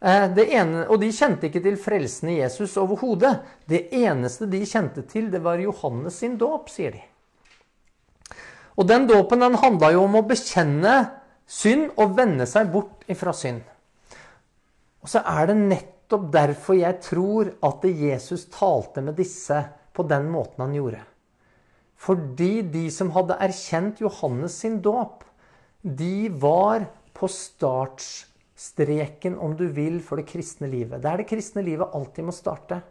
Eh, 0.00 0.38
ene, 0.44 0.86
og 0.88 1.00
de 1.00 1.12
kjente 1.12 1.48
ikke 1.48 1.62
til 1.64 1.76
frelsen 1.80 2.32
i 2.32 2.40
Jesus 2.40 2.76
overhodet. 2.80 3.38
Det 3.68 3.86
eneste 3.96 4.48
de 4.50 4.64
kjente 4.68 5.04
til, 5.08 5.30
det 5.32 5.42
var 5.44 5.62
Johannes 5.62 6.18
sin 6.20 6.36
dåp, 6.40 6.68
sier 6.72 6.96
de. 6.96 7.04
Og 8.76 8.84
den 8.88 9.06
dåpen 9.08 9.40
den 9.40 9.56
handla 9.56 9.92
jo 9.94 10.04
om 10.04 10.18
å 10.18 10.26
bekjenne 10.26 10.98
synd 11.48 11.94
og 11.96 12.16
vende 12.18 12.44
seg 12.48 12.68
bort 12.72 13.06
ifra 13.08 13.32
synd. 13.36 13.62
Og 15.00 15.08
så 15.08 15.22
er 15.22 15.48
det 15.48 15.56
nettopp 15.62 16.28
derfor 16.34 16.76
jeg 16.76 17.00
tror 17.04 17.52
at 17.64 17.84
Jesus 17.86 18.48
talte 18.52 19.04
med 19.06 19.16
disse 19.16 19.62
på 19.96 20.04
den 20.04 20.28
måten 20.32 20.66
han 20.66 20.74
gjorde. 20.76 21.00
Fordi 21.96 22.60
de 22.62 22.90
som 22.92 23.10
hadde 23.14 23.38
erkjent 23.40 24.02
Johannes 24.04 24.58
sin 24.60 24.82
dåp, 24.84 25.24
de 25.82 26.28
var 26.28 26.84
på 27.16 27.28
startstreken, 27.30 29.38
om 29.38 29.56
du 29.56 29.66
vil, 29.72 30.00
for 30.04 30.20
det 30.20 30.28
kristne 30.28 30.68
livet. 30.68 31.00
Det 31.02 31.10
er 31.10 31.22
det 31.22 31.30
kristne 31.30 31.64
livet 31.64 31.94
alltid 31.96 32.28
må 32.28 32.34
starte. 32.36 32.82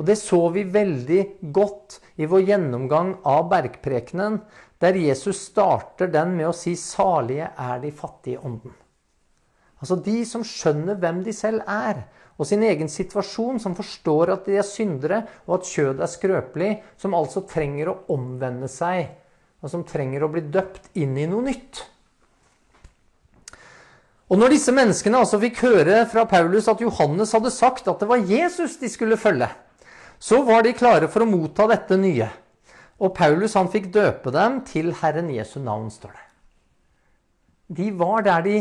Og 0.00 0.06
Det 0.06 0.16
så 0.16 0.48
vi 0.48 0.62
veldig 0.64 1.22
godt 1.52 1.98
i 2.16 2.26
vår 2.26 2.46
gjennomgang 2.48 3.18
av 3.28 3.50
bergprekenen, 3.50 4.38
der 4.80 4.96
Jesus 4.96 5.42
starter 5.50 6.08
den 6.08 6.32
med 6.38 6.48
å 6.48 6.56
si 6.56 6.72
'salige 6.72 7.50
er 7.52 7.80
de 7.80 7.90
fattige 7.92 8.40
ånden'. 8.40 8.72
Altså 9.80 9.96
de 9.96 10.24
som 10.24 10.44
skjønner 10.44 10.94
hvem 10.94 11.22
de 11.24 11.32
selv 11.32 11.60
er, 11.68 12.08
og 12.40 12.48
sin 12.48 12.62
egen 12.64 12.88
situasjon, 12.88 13.60
som 13.60 13.76
forstår 13.76 14.32
at 14.32 14.46
de 14.48 14.56
er 14.56 14.64
syndere, 14.64 15.20
og 15.44 15.58
at 15.58 15.68
kjødet 15.68 16.04
er 16.06 16.08
skrøpelig, 16.08 16.70
som 16.96 17.16
altså 17.16 17.44
trenger 17.44 17.92
å 17.92 17.98
omvende 18.16 18.70
seg, 18.72 19.10
og 19.60 19.68
som 19.68 19.84
trenger 19.84 20.24
å 20.24 20.30
bli 20.32 20.46
døpt 20.48 20.88
inn 20.96 21.18
i 21.20 21.28
noe 21.28 21.44
nytt. 21.50 21.82
Og 24.30 24.38
når 24.40 24.54
disse 24.54 24.72
menneskene 24.72 25.20
altså 25.20 25.40
fikk 25.42 25.60
høre 25.66 26.04
fra 26.08 26.24
Paulus 26.30 26.70
at 26.70 26.80
Johannes 26.80 27.34
hadde 27.36 27.52
sagt 27.52 27.90
at 27.90 28.00
det 28.00 28.08
var 28.08 28.24
Jesus 28.24 28.78
de 28.80 28.88
skulle 28.88 29.20
følge, 29.20 29.50
så 30.20 30.40
var 30.46 30.64
de 30.64 30.76
klare 30.76 31.10
for 31.12 31.24
å 31.24 31.28
motta 31.28 31.66
dette 31.68 31.98
nye. 32.00 32.28
Og 33.00 33.12
Paulus 33.16 33.56
han 33.58 33.68
fikk 33.72 33.90
døpe 33.92 34.32
dem 34.32 34.62
til 34.68 34.94
Herren 35.00 35.28
Jesu 35.34 35.58
navn, 35.60 35.90
står 35.92 36.14
det. 36.14 36.26
De 37.80 37.92
var 38.00 38.24
der 38.24 38.46
de 38.46 38.56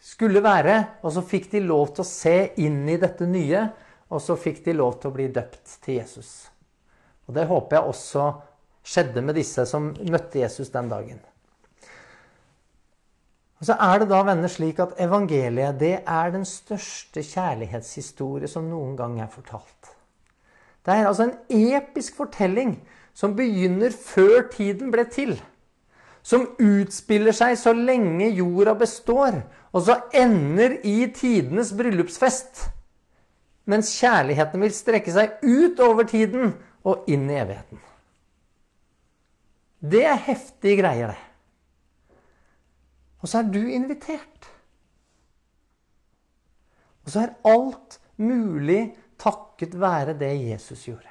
skulle 0.00 0.42
være, 0.42 0.76
og 1.04 1.12
så 1.12 1.22
fikk 1.24 1.50
de 1.52 1.62
lov 1.64 1.92
til 1.94 2.04
å 2.04 2.08
se 2.08 2.36
inn 2.62 2.82
i 2.88 2.98
dette 3.00 3.28
nye. 3.28 3.66
Og 4.10 4.22
så 4.22 4.34
fikk 4.34 4.64
de 4.64 4.74
lov 4.74 4.96
til 4.98 5.12
å 5.12 5.14
bli 5.14 5.28
døpt 5.30 5.76
til 5.84 6.00
Jesus. 6.00 6.50
Og 7.28 7.34
Det 7.36 7.46
håper 7.46 7.76
jeg 7.76 7.92
også 7.92 8.24
skjedde 8.82 9.22
med 9.22 9.36
disse 9.38 9.62
som 9.70 9.92
møtte 10.10 10.40
Jesus 10.40 10.72
den 10.74 10.88
dagen. 10.90 11.20
Og 13.60 13.68
Så 13.68 13.76
er 13.76 14.00
det 14.00 14.08
da 14.10 14.22
venner 14.24 14.50
slik 14.50 14.80
at 14.82 14.96
evangeliet 14.98 15.78
det 15.78 16.00
er 16.00 16.32
den 16.32 16.46
største 16.48 17.22
kjærlighetshistorie 17.22 18.48
som 18.48 18.66
noen 18.70 18.96
gang 18.98 19.20
er 19.20 19.30
fortalt. 19.30 19.92
Det 20.80 20.96
er 20.96 21.06
altså 21.06 21.28
en 21.28 21.36
episk 21.76 22.16
fortelling 22.16 22.78
som 23.14 23.36
begynner 23.36 23.92
før 23.92 24.48
tiden 24.50 24.90
ble 24.90 25.04
til. 25.12 25.36
Som 26.30 26.46
utspiller 26.62 27.34
seg 27.34 27.56
så 27.58 27.72
lenge 27.74 28.28
jorda 28.36 28.76
består, 28.78 29.40
og 29.74 29.82
så 29.86 29.96
ender 30.14 30.76
i 30.86 31.08
tidenes 31.14 31.72
bryllupsfest. 31.74 32.68
Mens 33.70 33.90
kjærligheten 33.98 34.62
vil 34.62 34.74
strekke 34.74 35.14
seg 35.14 35.42
ut 35.42 35.80
over 35.82 36.06
tiden 36.06 36.54
og 36.86 37.08
inn 37.10 37.26
i 37.30 37.38
evigheten. 37.40 37.82
Det 39.80 40.04
er 40.06 40.22
heftige 40.26 40.78
greier, 40.82 41.14
det. 41.14 42.18
Og 43.20 43.28
så 43.28 43.40
er 43.40 43.50
du 43.52 43.60
invitert. 43.66 44.50
Og 47.04 47.12
så 47.12 47.24
er 47.26 47.38
alt 47.48 47.98
mulig 48.20 48.82
takket 49.20 49.74
være 49.80 50.14
det 50.20 50.34
Jesus 50.46 50.86
gjorde. 50.86 51.09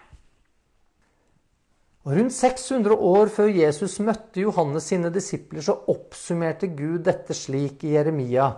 Og 2.07 2.15
Rundt 2.15 2.33
600 2.33 2.95
år 2.95 3.31
før 3.33 3.49
Jesus 3.51 3.97
møtte 3.99 4.45
Johannes 4.45 4.87
sine 4.87 5.11
disipler, 5.11 5.61
så 5.61 5.75
oppsummerte 5.91 6.71
Gud 6.71 7.03
dette 7.05 7.35
slik 7.35 7.83
i 7.83 7.95
Jeremia 7.97 8.53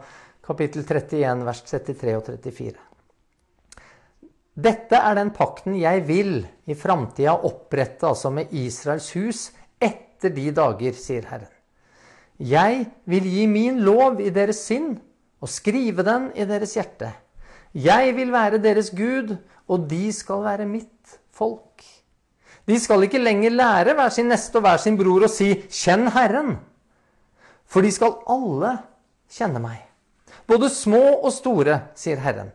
kapittel 0.45 0.85
31, 0.85 1.45
vers 1.47 1.63
33 1.65 2.15
og 2.19 2.27
34. 2.29 2.75
Dette 4.61 4.99
er 4.99 5.15
den 5.17 5.31
pakten 5.33 5.77
jeg 5.79 6.03
vil 6.05 6.41
i 6.69 6.75
framtida 6.77 7.37
opprette 7.47 8.09
altså 8.09 8.29
med 8.35 8.51
Israels 8.51 9.09
hus 9.15 9.47
etter 9.81 10.33
de 10.35 10.51
dager, 10.53 10.93
sier 10.93 11.25
Herren. 11.29 11.49
Jeg 12.41 12.85
vil 13.09 13.25
gi 13.29 13.45
min 13.47 13.79
lov 13.85 14.19
i 14.21 14.29
deres 14.33 14.59
sinn 14.67 14.95
og 15.41 15.49
skrive 15.49 16.05
den 16.05 16.29
i 16.35 16.45
deres 16.49 16.75
hjerte. 16.77 17.09
Jeg 17.73 18.15
vil 18.17 18.33
være 18.33 18.59
deres 18.61 18.91
Gud, 18.93 19.37
og 19.71 19.87
de 19.89 20.11
skal 20.13 20.43
være 20.43 20.67
mitt 20.67 21.19
folk. 21.31 21.70
De 22.70 22.78
skal 22.80 23.07
ikke 23.07 23.22
lenger 23.22 23.53
lære 23.53 23.95
hver 23.97 24.12
sin 24.14 24.30
neste 24.30 24.59
og 24.59 24.66
hver 24.66 24.82
sin 24.82 24.97
bror 24.99 25.26
å 25.26 25.32
si 25.32 25.53
'Kjenn 25.55 26.12
Herren'. 26.14 26.57
For 27.66 27.82
de 27.82 27.91
skal 27.91 28.20
alle 28.30 28.76
kjenne 29.32 29.62
meg. 29.64 29.80
Både 30.47 30.70
små 30.70 31.22
og 31.24 31.32
store, 31.34 31.80
sier 31.95 32.20
Herren. 32.20 32.51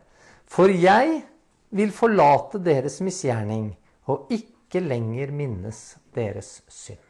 For 0.47 0.69
jeg 0.69 1.23
vil 1.71 1.93
forlate 1.93 2.61
deres 2.63 3.01
misgjerning 3.01 3.71
og 4.13 4.31
ikke 4.31 4.83
lenger 4.85 5.33
minnes 5.35 5.97
deres 6.15 6.61
synd. 6.69 7.01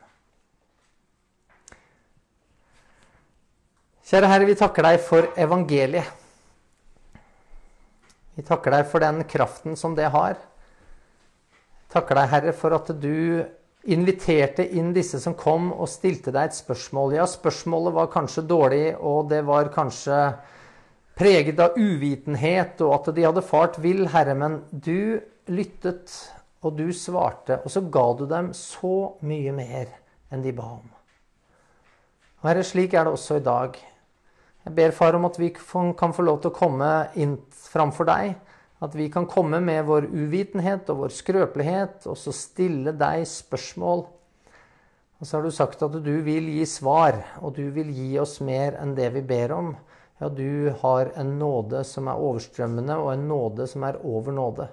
Kjære 4.07 4.29
Herre, 4.31 4.47
vi 4.47 4.55
takker 4.55 4.87
deg 4.87 5.01
for 5.03 5.27
evangeliet. 5.35 6.07
Vi 8.37 8.45
takker 8.47 8.71
deg 8.71 8.85
for 8.87 9.03
den 9.03 9.25
kraften 9.27 9.75
som 9.81 9.97
det 9.99 10.13
har. 10.15 10.37
Takker 11.93 12.19
deg, 12.19 12.31
Herre, 12.33 12.53
for 12.57 12.75
at 12.77 12.91
du 12.99 13.45
inviterte 13.87 14.65
inn 14.75 14.91
disse 14.95 15.21
som 15.23 15.37
kom 15.39 15.71
og 15.73 15.89
stilte 15.91 16.33
deg 16.35 16.49
et 16.49 16.59
spørsmål. 16.59 17.15
Ja, 17.21 17.27
spørsmålet 17.31 17.95
var 17.95 18.11
kanskje 18.11 18.47
dårlig, 18.51 18.87
og 18.99 19.29
det 19.31 19.45
var 19.47 19.71
kanskje 19.75 20.19
preget 21.17 21.61
av 21.63 21.79
uvitenhet, 21.79 22.83
og 22.83 22.97
at 22.99 23.13
de 23.15 23.25
hadde 23.25 23.45
fart 23.47 23.79
vill, 23.83 24.09
Herre, 24.13 24.35
men 24.37 24.59
du 24.71 25.23
lyttet, 25.47 26.13
og 26.67 26.75
du 26.81 26.91
svarte, 26.97 27.61
og 27.63 27.71
så 27.71 27.85
ga 27.93 28.07
du 28.19 28.25
dem 28.27 28.51
så 28.57 29.15
mye 29.23 29.53
mer 29.55 29.93
enn 30.35 30.43
de 30.43 30.51
ba 30.57 30.67
om. 30.81 30.89
Og 32.43 32.51
Herre, 32.51 32.67
slik 32.67 32.97
er 32.97 33.07
det 33.07 33.15
også 33.15 33.39
i 33.39 33.47
dag. 33.47 33.79
Jeg 34.67 34.75
ber, 34.75 34.91
far, 34.91 35.15
om 35.15 35.29
at 35.29 35.39
vi 35.39 35.53
kan 35.55 36.15
få 36.17 36.27
lov 36.27 36.43
til 36.43 36.51
å 36.51 36.59
komme 36.59 36.91
inn 37.23 37.39
framfor 37.71 38.11
deg 38.11 38.35
at 38.85 38.95
vi 38.95 39.09
kan 39.13 39.27
komme 39.27 39.61
med 39.65 39.87
vår 39.89 40.09
uvitenhet 40.13 40.91
og 40.93 41.05
vår 41.05 41.15
skrøpelighet 41.17 42.07
og 42.11 42.19
så 42.21 42.35
stille 42.35 42.93
deg 42.97 43.25
spørsmål. 43.29 44.05
Og 45.17 45.25
så 45.25 45.39
har 45.39 45.47
du 45.47 45.55
sagt 45.55 45.83
at 45.83 45.95
du 46.05 46.15
vil 46.25 46.51
gi 46.53 46.65
svar, 46.69 47.23
og 47.41 47.57
du 47.57 47.71
vil 47.73 47.89
gi 47.89 48.11
oss 48.21 48.39
mer 48.45 48.77
enn 48.83 48.93
det 48.99 49.09
vi 49.15 49.23
ber 49.25 49.55
om. 49.57 49.71
Ja, 50.21 50.29
du 50.29 50.73
har 50.83 51.13
en 51.17 51.39
nåde 51.41 51.83
som 51.89 52.09
er 52.09 52.21
overstrømmende, 52.21 52.99
og 53.01 53.15
en 53.15 53.25
nåde 53.29 53.67
som 53.69 53.85
er 53.89 53.97
over 54.05 54.37
nåde. 54.37 54.69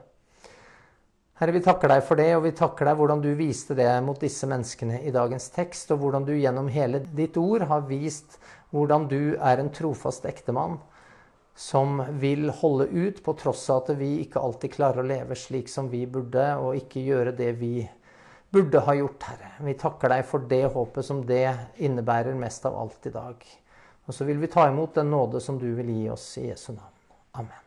Herre, 1.39 1.56
vi 1.56 1.64
takker 1.64 1.91
deg 1.91 2.04
for 2.06 2.20
det, 2.20 2.30
og 2.36 2.43
vi 2.43 2.54
takker 2.56 2.88
deg 2.88 2.99
hvordan 2.99 3.24
du 3.24 3.32
viste 3.39 3.76
det 3.76 3.88
mot 4.04 4.20
disse 4.20 4.47
menneskene 4.47 4.99
i 5.08 5.12
dagens 5.16 5.47
tekst, 5.56 5.91
og 5.95 6.04
hvordan 6.04 6.28
du 6.28 6.36
gjennom 6.36 6.68
hele 6.72 7.01
ditt 7.16 7.39
ord 7.39 7.66
har 7.72 7.88
vist 7.88 8.38
hvordan 8.76 9.08
du 9.08 9.36
er 9.39 9.62
en 9.62 9.72
trofast 9.72 10.28
ektemann 10.28 10.80
som 11.56 12.01
vil 12.20 12.49
holde 12.49 12.88
ut 12.88 13.24
på 13.24 13.34
tross 13.38 13.70
av 13.70 13.84
at 13.84 13.97
vi 13.99 14.16
ikke 14.24 14.41
alltid 14.41 14.74
klarer 14.74 15.04
å 15.04 15.08
leve 15.08 15.38
slik 15.38 15.70
som 15.70 15.89
vi 15.91 16.06
burde, 16.10 16.47
og 16.58 16.80
ikke 16.80 17.04
gjøre 17.06 17.36
det 17.38 17.51
vi 17.60 17.76
burde 18.54 18.82
ha 18.86 18.95
gjort, 18.97 19.28
Herre. 19.30 19.51
Vi 19.66 19.74
takker 19.78 20.14
deg 20.14 20.26
for 20.30 20.45
det 20.49 20.64
håpet 20.74 21.06
som 21.06 21.22
det 21.26 21.47
innebærer 21.82 22.38
mest 22.38 22.66
av 22.70 22.78
alt 22.78 23.10
i 23.10 23.14
dag. 23.14 23.45
Og 24.06 24.14
så 24.14 24.28
vil 24.28 24.41
vi 24.41 24.51
ta 24.51 24.68
imot 24.70 24.97
den 24.97 25.14
nåde 25.14 25.41
som 25.41 25.60
du 25.62 25.70
vil 25.78 25.93
gi 25.93 26.10
oss 26.14 26.26
i 26.41 26.49
Jesu 26.49 26.74
navn. 26.74 26.89
Amen. 27.39 27.60